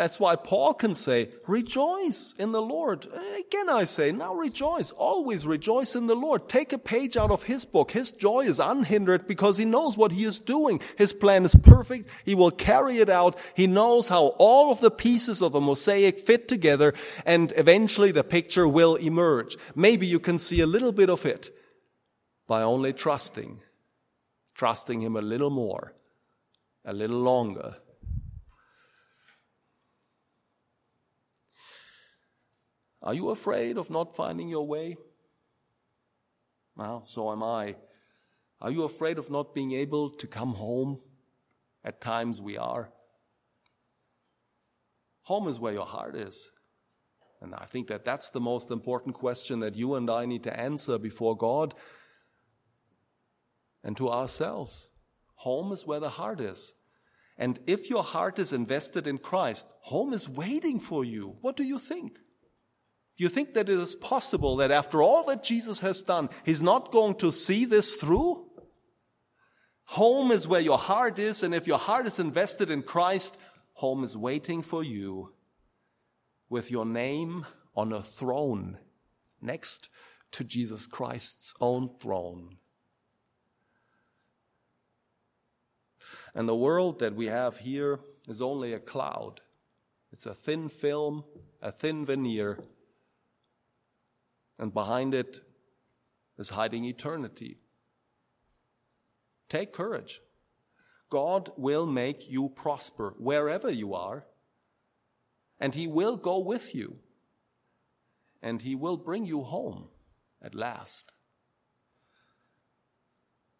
that's 0.00 0.18
why 0.18 0.34
Paul 0.34 0.72
can 0.72 0.94
say, 0.94 1.28
rejoice 1.46 2.34
in 2.38 2.52
the 2.52 2.62
Lord. 2.62 3.04
Again, 3.38 3.68
I 3.68 3.84
say, 3.84 4.12
now 4.12 4.32
rejoice. 4.34 4.92
Always 4.92 5.46
rejoice 5.46 5.94
in 5.94 6.06
the 6.06 6.14
Lord. 6.14 6.48
Take 6.48 6.72
a 6.72 6.78
page 6.78 7.18
out 7.18 7.30
of 7.30 7.42
his 7.42 7.66
book. 7.66 7.90
His 7.90 8.10
joy 8.10 8.46
is 8.46 8.58
unhindered 8.58 9.28
because 9.28 9.58
he 9.58 9.66
knows 9.66 9.98
what 9.98 10.12
he 10.12 10.24
is 10.24 10.40
doing. 10.40 10.80
His 10.96 11.12
plan 11.12 11.44
is 11.44 11.54
perfect. 11.54 12.08
He 12.24 12.34
will 12.34 12.50
carry 12.50 12.96
it 12.96 13.10
out. 13.10 13.36
He 13.54 13.66
knows 13.66 14.08
how 14.08 14.28
all 14.38 14.72
of 14.72 14.80
the 14.80 14.90
pieces 14.90 15.42
of 15.42 15.54
a 15.54 15.60
mosaic 15.60 16.18
fit 16.18 16.48
together 16.48 16.94
and 17.26 17.52
eventually 17.58 18.10
the 18.10 18.24
picture 18.24 18.66
will 18.66 18.96
emerge. 18.96 19.58
Maybe 19.74 20.06
you 20.06 20.18
can 20.18 20.38
see 20.38 20.60
a 20.60 20.66
little 20.66 20.92
bit 20.92 21.10
of 21.10 21.26
it 21.26 21.50
by 22.48 22.62
only 22.62 22.94
trusting, 22.94 23.60
trusting 24.54 25.02
him 25.02 25.14
a 25.14 25.20
little 25.20 25.50
more, 25.50 25.92
a 26.86 26.94
little 26.94 27.20
longer 27.20 27.76
Are 33.02 33.14
you 33.14 33.30
afraid 33.30 33.78
of 33.78 33.90
not 33.90 34.14
finding 34.14 34.48
your 34.48 34.66
way? 34.66 34.96
Well, 36.76 37.04
so 37.04 37.32
am 37.32 37.42
I. 37.42 37.76
Are 38.60 38.70
you 38.70 38.84
afraid 38.84 39.18
of 39.18 39.30
not 39.30 39.54
being 39.54 39.72
able 39.72 40.10
to 40.10 40.26
come 40.26 40.54
home? 40.54 41.00
At 41.82 42.00
times 42.00 42.40
we 42.40 42.58
are. 42.58 42.90
Home 45.22 45.48
is 45.48 45.58
where 45.58 45.72
your 45.72 45.86
heart 45.86 46.14
is. 46.14 46.50
And 47.40 47.54
I 47.54 47.64
think 47.64 47.88
that 47.88 48.04
that's 48.04 48.30
the 48.30 48.40
most 48.40 48.70
important 48.70 49.14
question 49.14 49.60
that 49.60 49.76
you 49.76 49.94
and 49.94 50.10
I 50.10 50.26
need 50.26 50.42
to 50.44 50.60
answer 50.60 50.98
before 50.98 51.36
God 51.36 51.74
and 53.82 53.96
to 53.96 54.10
ourselves. 54.10 54.88
Home 55.36 55.72
is 55.72 55.86
where 55.86 56.00
the 56.00 56.10
heart 56.10 56.40
is. 56.40 56.74
And 57.38 57.58
if 57.66 57.88
your 57.88 58.02
heart 58.02 58.38
is 58.38 58.52
invested 58.52 59.06
in 59.06 59.16
Christ, 59.16 59.66
home 59.80 60.12
is 60.12 60.28
waiting 60.28 60.78
for 60.78 61.02
you. 61.02 61.36
What 61.40 61.56
do 61.56 61.64
you 61.64 61.78
think? 61.78 62.18
You 63.20 63.28
think 63.28 63.52
that 63.52 63.68
it 63.68 63.78
is 63.78 63.94
possible 63.94 64.56
that 64.56 64.70
after 64.70 65.02
all 65.02 65.24
that 65.24 65.42
Jesus 65.42 65.80
has 65.80 66.02
done, 66.02 66.30
he's 66.42 66.62
not 66.62 66.90
going 66.90 67.16
to 67.16 67.30
see 67.30 67.66
this 67.66 67.96
through? 67.96 68.46
Home 69.88 70.30
is 70.30 70.48
where 70.48 70.62
your 70.62 70.78
heart 70.78 71.18
is, 71.18 71.42
and 71.42 71.54
if 71.54 71.66
your 71.66 71.76
heart 71.76 72.06
is 72.06 72.18
invested 72.18 72.70
in 72.70 72.82
Christ, 72.82 73.36
home 73.74 74.04
is 74.04 74.16
waiting 74.16 74.62
for 74.62 74.82
you 74.82 75.34
with 76.48 76.70
your 76.70 76.86
name 76.86 77.44
on 77.76 77.92
a 77.92 78.00
throne 78.00 78.78
next 79.42 79.90
to 80.32 80.42
Jesus 80.42 80.86
Christ's 80.86 81.52
own 81.60 81.90
throne. 82.00 82.56
And 86.34 86.48
the 86.48 86.56
world 86.56 87.00
that 87.00 87.14
we 87.14 87.26
have 87.26 87.58
here 87.58 88.00
is 88.26 88.40
only 88.40 88.72
a 88.72 88.78
cloud. 88.78 89.42
It's 90.10 90.24
a 90.24 90.32
thin 90.32 90.70
film, 90.70 91.24
a 91.60 91.70
thin 91.70 92.06
veneer. 92.06 92.60
And 94.60 94.72
behind 94.72 95.12
it 95.12 95.40
is 96.38 96.50
hiding 96.50 96.84
eternity. 96.84 97.58
Take 99.48 99.72
courage. 99.72 100.20
God 101.08 101.50
will 101.56 101.86
make 101.86 102.30
you 102.30 102.48
prosper 102.50 103.14
wherever 103.18 103.68
you 103.68 103.94
are 103.94 104.26
and 105.60 105.74
He 105.74 105.86
will 105.86 106.16
go 106.16 106.38
with 106.38 106.74
you, 106.74 106.96
and 108.42 108.62
He 108.62 108.74
will 108.74 108.96
bring 108.96 109.26
you 109.26 109.42
home 109.42 109.88
at 110.42 110.54
last. 110.54 111.12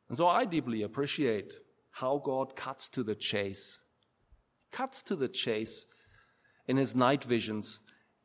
And 0.09 0.16
so 0.16 0.26
I 0.26 0.46
deeply 0.46 0.82
appreciate 0.82 1.53
how 1.92 2.18
God 2.18 2.57
cuts 2.57 2.88
to 2.90 3.05
the 3.05 3.14
chase, 3.14 3.80
cuts 4.72 5.03
to 5.05 5.14
the 5.14 5.28
chase 5.28 5.86
in 6.66 6.78
His 6.78 6.96
night 6.96 7.22
visions 7.22 7.80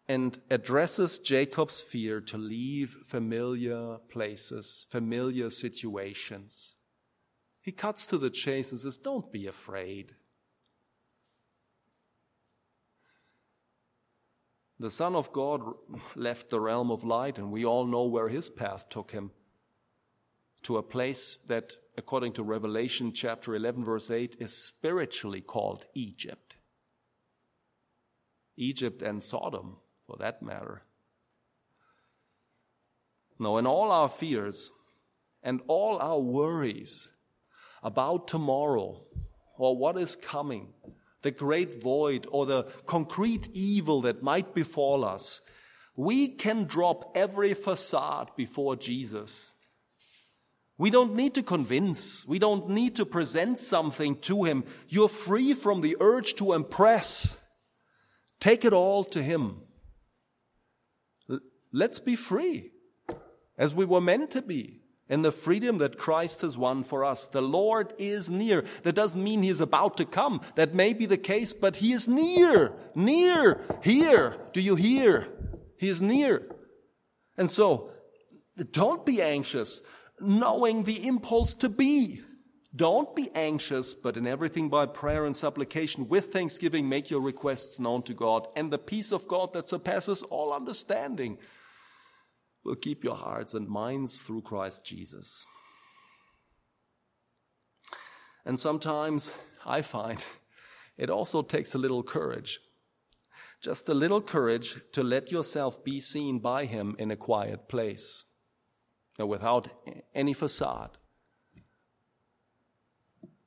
and 0.08 0.40
addresses 0.50 1.18
Jacob's 1.18 1.82
fear 1.82 2.22
to 2.22 2.38
leave 2.38 2.98
familiar 3.06 3.98
places, 4.10 4.86
familiar 4.90 5.50
situations. 5.50 6.76
He 7.62 7.72
cuts 7.72 8.06
to 8.08 8.18
the 8.18 8.30
chase 8.30 8.72
and 8.72 8.80
says, 8.80 8.98
Don't 8.98 9.32
be 9.32 9.48
afraid. 9.48 10.14
The 14.80 14.92
Son 14.92 15.16
of 15.16 15.32
God 15.32 15.62
left 16.16 16.50
the 16.50 16.60
realm 16.60 16.92
of 16.92 17.04
light, 17.04 17.38
and 17.38 17.52
we 17.52 17.66
all 17.66 17.86
know 17.86 18.06
where 18.06 18.28
his 18.28 18.50
path 18.50 18.90
took 18.90 19.12
him 19.12 19.32
to 20.64 20.78
a 20.78 20.84
place 20.84 21.38
that, 21.48 21.74
according 21.98 22.34
to 22.34 22.44
Revelation 22.44 23.14
chapter 23.14 23.56
11, 23.56 23.86
verse 23.86 24.12
8, 24.12 24.36
is 24.40 24.56
spiritually 24.56 25.42
called 25.42 25.86
Egypt. 25.94 26.58
Egypt 28.58 29.02
and 29.02 29.24
Sodom, 29.24 29.78
for 30.08 30.18
that 30.20 30.42
matter. 30.42 30.84
No, 33.40 33.58
in 33.58 33.68
all 33.68 33.92
our 33.92 34.10
fears 34.10 34.72
and 35.44 35.62
all 35.68 35.98
our 35.98 36.20
worries 36.20 37.10
about 37.84 38.28
tomorrow 38.28 39.04
or 39.58 39.78
what 39.78 39.98
is 39.98 40.16
coming, 40.16 40.74
the 41.22 41.32
great 41.32 41.82
void 41.82 42.28
or 42.32 42.46
the 42.46 42.64
concrete 42.86 43.50
evil 43.54 44.02
that 44.02 44.24
might 44.24 44.54
befall 44.54 45.04
us, 45.04 45.42
we 45.96 46.28
can 46.28 46.66
drop 46.66 47.12
every 47.16 47.54
facade 47.54 48.30
before 48.36 48.76
Jesus. 48.76 49.52
We 50.78 50.90
don't 50.90 51.16
need 51.16 51.36
to 51.36 51.44
convince. 51.44 52.28
We 52.28 52.38
don't 52.38 52.70
need 52.70 52.98
to 52.98 53.06
present 53.06 53.60
something 53.60 54.18
to 54.22 54.44
him. 54.44 54.66
You're 54.90 55.10
free 55.10 55.54
from 55.54 55.82
the 55.82 55.96
urge 56.02 56.36
to 56.36 56.54
impress. 56.54 57.38
Take 58.40 58.66
it 58.66 58.74
all 58.74 59.06
to 59.06 59.24
him. 59.24 59.62
Let's 61.76 62.00
be 62.00 62.16
free 62.16 62.72
as 63.58 63.74
we 63.74 63.84
were 63.84 64.00
meant 64.00 64.32
to 64.32 64.42
be 64.42 64.80
in 65.10 65.24
the 65.24 65.32
freedom 65.32 65.80
that 65.80 65.98
Christ 65.98 66.40
has 66.40 66.58
won 66.58 66.86
for 66.86 67.04
us. 67.04 67.28
The 67.28 67.42
Lord 67.42 67.94
is 67.98 68.30
near. 68.30 68.64
That 68.84 68.96
doesn't 68.96 69.22
mean 69.22 69.44
He 69.44 69.50
is 69.50 69.60
about 69.60 69.98
to 69.98 70.06
come. 70.06 70.40
That 70.56 70.74
may 70.74 70.94
be 70.94 71.06
the 71.06 71.18
case, 71.18 71.52
but 71.52 71.76
He 71.76 71.92
is 71.92 72.08
near, 72.08 72.72
near, 72.96 73.60
here. 73.84 74.38
Do 74.54 74.62
you 74.62 74.76
hear? 74.76 75.28
He 75.78 75.90
is 75.90 76.02
near. 76.02 76.48
And 77.38 77.52
so, 77.52 77.90
don't 78.72 79.06
be 79.06 79.22
anxious, 79.22 79.82
knowing 80.22 80.84
the 80.84 81.06
impulse 81.06 81.56
to 81.56 81.68
be. 81.68 82.22
Don't 82.74 83.14
be 83.18 83.30
anxious, 83.36 83.94
but 83.94 84.16
in 84.16 84.26
everything 84.26 84.70
by 84.70 84.86
prayer 84.86 85.26
and 85.26 85.36
supplication 85.36 86.08
with 86.08 86.32
thanksgiving, 86.32 86.88
make 86.88 87.10
your 87.10 87.20
requests 87.20 87.82
known 87.82 88.02
to 88.04 88.14
God. 88.14 88.48
And 88.56 88.72
the 88.72 88.78
peace 88.78 89.12
of 89.12 89.28
God 89.28 89.52
that 89.52 89.68
surpasses 89.68 90.22
all 90.24 90.54
understanding 90.54 91.38
will 92.66 92.76
keep 92.76 93.04
your 93.04 93.16
hearts 93.16 93.54
and 93.54 93.70
minds 93.70 94.24
through 94.24 94.42
Christ 94.42 94.84
Jesus. 94.84 95.46
And 98.44 98.60
sometimes 98.60 99.32
I 99.66 99.82
find 99.82 100.24
it 100.98 101.10
also 101.10 101.44
takes 101.44 101.76
a 101.76 101.78
little 101.78 102.04
courage. 102.04 102.60
Just 103.62 103.88
a 103.88 103.94
little 103.94 104.22
courage 104.22 104.80
to 104.92 105.04
let 105.04 105.32
yourself 105.32 105.84
be 105.84 106.00
seen 106.00 106.40
by 106.40 106.66
Him 106.66 106.96
in 107.00 107.12
a 107.12 107.16
quiet 107.16 107.68
place, 107.68 108.26
without 109.18 109.70
any 110.14 110.34
facade, 110.34 110.98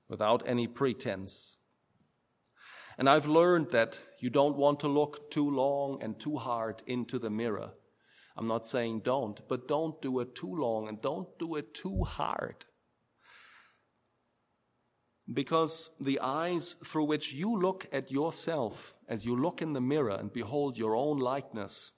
without 0.09 0.43
any 0.47 0.67
pretense. 0.67 1.57
And 2.97 3.09
I've 3.09 3.27
learned 3.27 3.71
that 3.71 4.01
you 4.19 4.31
don't 4.31 4.57
want 4.57 4.81
to 4.81 4.89
look 4.89 5.31
too 5.31 5.49
long 5.49 6.03
and 6.03 6.19
too 6.19 6.37
hard 6.37 6.83
into 6.87 7.19
the 7.19 7.31
mirror 7.31 7.73
I'm 8.39 8.47
not 8.47 8.69
saying 8.69 9.01
don't, 9.01 9.41
but 9.49 9.67
don't 9.67 10.01
do 10.01 10.21
it 10.21 10.37
too 10.37 10.55
long 10.55 10.87
and 10.87 11.03
don't 11.03 11.29
do 11.41 11.57
it 11.57 11.75
too 11.75 12.05
hard. 12.05 12.67
Because 15.31 15.91
the 16.01 16.21
eyes 16.21 16.77
through 16.85 17.07
which 17.07 17.33
you 17.35 17.59
look 17.59 17.89
at 17.93 18.13
yourself 18.13 18.95
as 19.09 19.25
you 19.27 19.37
look 19.37 19.61
in 19.61 19.73
the 19.73 19.81
mirror 19.81 20.15
and 20.15 20.33
behold 20.33 20.79
your 20.79 20.95
own 20.95 21.19
likeness, 21.19 21.91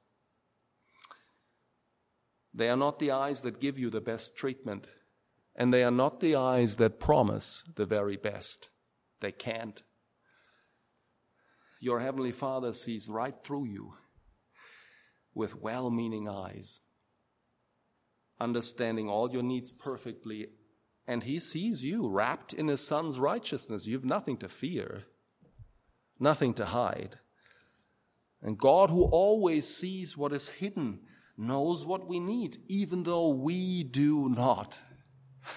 they 2.55 2.70
are 2.70 2.76
not 2.76 2.99
the 2.99 3.11
eyes 3.11 3.43
that 3.43 3.61
give 3.61 3.78
you 3.78 3.91
the 3.91 4.01
best 4.01 4.34
treatment, 4.34 4.88
and 5.55 5.74
they 5.74 5.84
are 5.84 5.91
not 5.91 6.20
the 6.20 6.36
eyes 6.36 6.76
that 6.76 6.99
promise 6.99 7.62
the 7.76 7.84
very 7.84 8.16
best. 8.16 8.70
They 9.20 9.30
can't. 9.30 9.82
Your 11.80 12.01
Heavenly 12.01 12.32
Father 12.32 12.72
sees 12.72 13.11
right 13.11 13.34
through 13.45 13.66
you 13.66 13.93
with 15.35 15.61
well 15.61 15.91
meaning 15.91 16.28
eyes, 16.28 16.81
understanding 18.41 19.09
all 19.09 19.31
your 19.31 19.43
needs 19.43 19.70
perfectly. 19.70 20.49
And 21.07 21.24
he 21.24 21.39
sees 21.39 21.85
you 21.85 22.09
wrapped 22.09 22.53
in 22.53 22.68
his 22.68 22.87
son's 22.87 23.18
righteousness. 23.18 23.87
You 23.87 23.95
have 23.95 24.05
nothing 24.05 24.37
to 24.39 24.49
fear, 24.49 25.05
nothing 26.18 26.55
to 26.55 26.66
hide. 26.66 27.16
And 28.43 28.59
God, 28.59 28.91
who 28.91 29.05
always 29.05 29.66
sees 29.66 30.16
what 30.16 30.33
is 30.33 30.49
hidden, 30.49 31.01
knows 31.37 31.85
what 31.85 32.07
we 32.07 32.20
need, 32.20 32.59
even 32.68 33.03
though 33.03 33.31
we 33.31 33.83
do 33.83 34.28
not. 34.28 34.81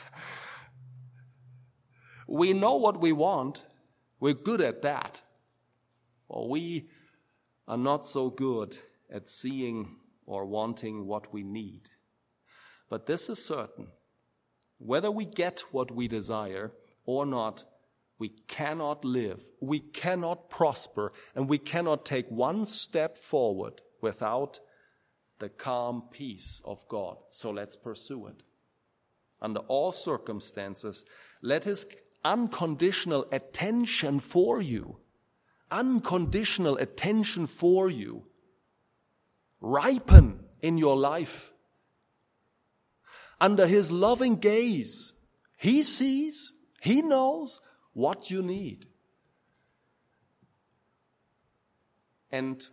we 2.27 2.53
know 2.53 2.75
what 2.75 2.99
we 2.99 3.11
want. 3.11 3.63
We're 4.19 4.33
good 4.33 4.61
at 4.61 4.81
that. 4.81 5.21
Or 6.27 6.49
we 6.49 6.89
are 7.67 7.77
not 7.77 8.07
so 8.07 8.29
good 8.29 8.75
at 9.11 9.29
seeing 9.29 9.95
or 10.25 10.45
wanting 10.45 11.05
what 11.05 11.33
we 11.33 11.43
need. 11.43 11.89
But 12.89 13.05
this 13.05 13.29
is 13.29 13.43
certain. 13.43 13.87
Whether 14.77 15.11
we 15.11 15.25
get 15.25 15.61
what 15.71 15.91
we 15.91 16.07
desire 16.07 16.71
or 17.05 17.25
not, 17.25 17.65
we 18.19 18.29
cannot 18.47 19.03
live, 19.03 19.41
we 19.59 19.79
cannot 19.79 20.49
prosper, 20.49 21.11
and 21.35 21.49
we 21.49 21.57
cannot 21.57 22.05
take 22.05 22.29
one 22.29 22.65
step 22.65 23.17
forward 23.17 23.81
without 24.01 24.59
the 25.39 25.49
calm 25.49 26.03
peace 26.11 26.61
of 26.63 26.87
God. 26.87 27.17
So 27.31 27.49
let's 27.49 27.75
pursue 27.75 28.27
it. 28.27 28.43
Under 29.41 29.59
all 29.61 29.91
circumstances, 29.91 31.03
let 31.41 31.65
His 31.65 31.85
unconditional 32.23 33.25
attention 33.31 34.19
for 34.19 34.61
you, 34.61 34.99
unconditional 35.71 36.77
attention 36.77 37.47
for 37.47 37.89
you, 37.89 38.23
ripen 39.63 40.39
in 40.61 40.77
your 40.77 40.95
life. 40.95 41.51
Under 43.41 43.65
His 43.65 43.91
loving 43.91 44.35
gaze, 44.35 45.13
He 45.57 45.81
sees, 45.81 46.53
He 46.81 47.01
knows 47.01 47.61
what 47.93 48.29
you 48.29 48.43
need. 48.43 48.85
And 52.31 52.63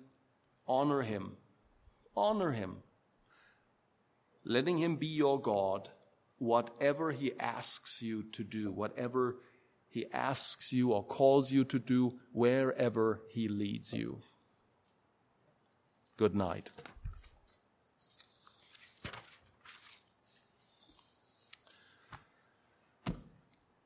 honor 0.66 1.01
Him 1.01 1.36
honor 2.20 2.53
him, 2.53 2.76
letting 4.45 4.78
him 4.78 4.97
be 4.97 5.07
your 5.07 5.41
God, 5.41 5.88
whatever 6.38 7.12
he 7.12 7.32
asks 7.38 8.03
you 8.03 8.22
to 8.32 8.45
do, 8.45 8.70
whatever 8.70 9.36
he 9.88 10.07
asks 10.12 10.72
you 10.72 10.93
or 10.93 11.05
calls 11.05 11.51
you 11.51 11.64
to 11.64 11.78
do, 11.78 12.18
wherever 12.32 13.22
he 13.30 13.49
leads 13.49 13.93
you. 13.93 14.20
Good 16.21 16.35
night. 16.35 16.68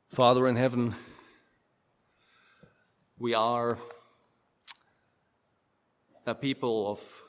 Father 0.08 0.48
in 0.48 0.56
heaven, 0.56 0.96
we 3.20 3.34
are 3.34 3.78
a 6.26 6.34
people 6.34 6.90
of 6.90 7.22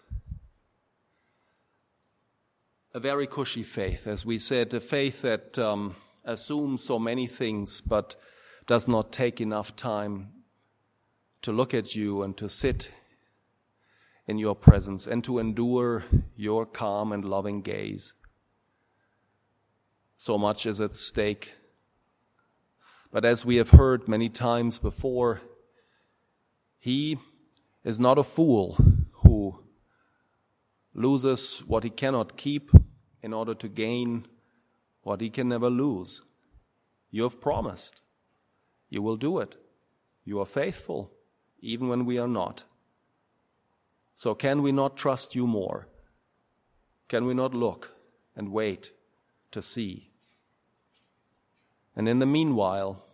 a 2.91 2.99
very 2.99 3.27
cushy 3.27 3.61
faith, 3.61 4.07
as 4.07 4.25
we 4.25 4.39
said, 4.39 4.73
a 4.73 4.79
faith 4.79 5.21
that 5.21 5.59
um, 5.59 5.95
assumes 6.23 6.83
so 6.83 6.97
many 6.97 7.27
things 7.27 7.79
but 7.79 8.15
does 8.65 8.87
not 8.87 9.11
take 9.11 9.39
enough 9.39 9.75
time 9.75 10.29
to 11.43 11.51
look 11.51 11.75
at 11.75 11.95
you 11.95 12.23
and 12.23 12.35
to 12.37 12.49
sit 12.49 12.89
in 14.27 14.37
your 14.37 14.55
presence 14.55 15.07
and 15.07 15.23
to 15.23 15.39
endure 15.39 16.03
your 16.35 16.65
calm 16.65 17.11
and 17.11 17.25
loving 17.25 17.61
gaze. 17.61 18.13
So 20.17 20.37
much 20.37 20.65
is 20.65 20.81
at 20.81 20.95
stake 20.95 21.53
but 23.15 23.23
as 23.23 23.45
we 23.45 23.55
have 23.55 23.69
heard 23.69 24.09
many 24.09 24.27
times 24.27 24.77
before, 24.77 25.39
he 26.77 27.17
is 27.81 27.97
not 27.97 28.17
a 28.17 28.23
fool 28.25 28.77
who 29.23 29.63
loses 30.93 31.59
what 31.65 31.85
he 31.85 31.89
cannot 31.89 32.35
keep 32.35 32.71
in 33.21 33.31
order 33.31 33.55
to 33.55 33.69
gain 33.69 34.25
what 35.03 35.21
he 35.21 35.29
can 35.29 35.47
never 35.47 35.69
lose. 35.69 36.23
You 37.09 37.23
have 37.23 37.39
promised. 37.39 38.01
You 38.89 39.01
will 39.01 39.15
do 39.15 39.39
it. 39.39 39.55
You 40.25 40.41
are 40.41 40.45
faithful, 40.45 41.13
even 41.61 41.87
when 41.87 42.03
we 42.03 42.17
are 42.17 42.27
not. 42.27 42.65
So, 44.15 44.33
can 44.33 44.61
we 44.61 44.71
not 44.71 44.97
trust 44.97 45.35
you 45.35 45.45
more? 45.45 45.87
Can 47.07 47.25
we 47.25 47.33
not 47.33 47.53
look 47.53 47.93
and 48.35 48.51
wait 48.51 48.91
to 49.51 49.61
see? 49.61 50.11
And 51.95 52.09
in 52.09 52.19
the 52.19 52.25
meanwhile, 52.25 53.05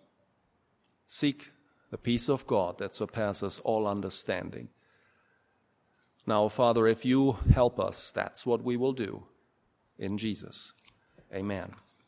seek 1.07 1.51
the 1.89 1.97
peace 1.97 2.29
of 2.29 2.47
God 2.47 2.77
that 2.77 2.95
surpasses 2.95 3.59
all 3.59 3.87
understanding. 3.87 4.69
Now, 6.25 6.47
Father, 6.47 6.87
if 6.87 7.03
you 7.03 7.33
help 7.53 7.79
us, 7.79 8.11
that's 8.11 8.45
what 8.45 8.63
we 8.63 8.77
will 8.77 8.93
do 8.93 9.23
in 9.97 10.17
Jesus. 10.17 10.73
Amen. 11.33 11.73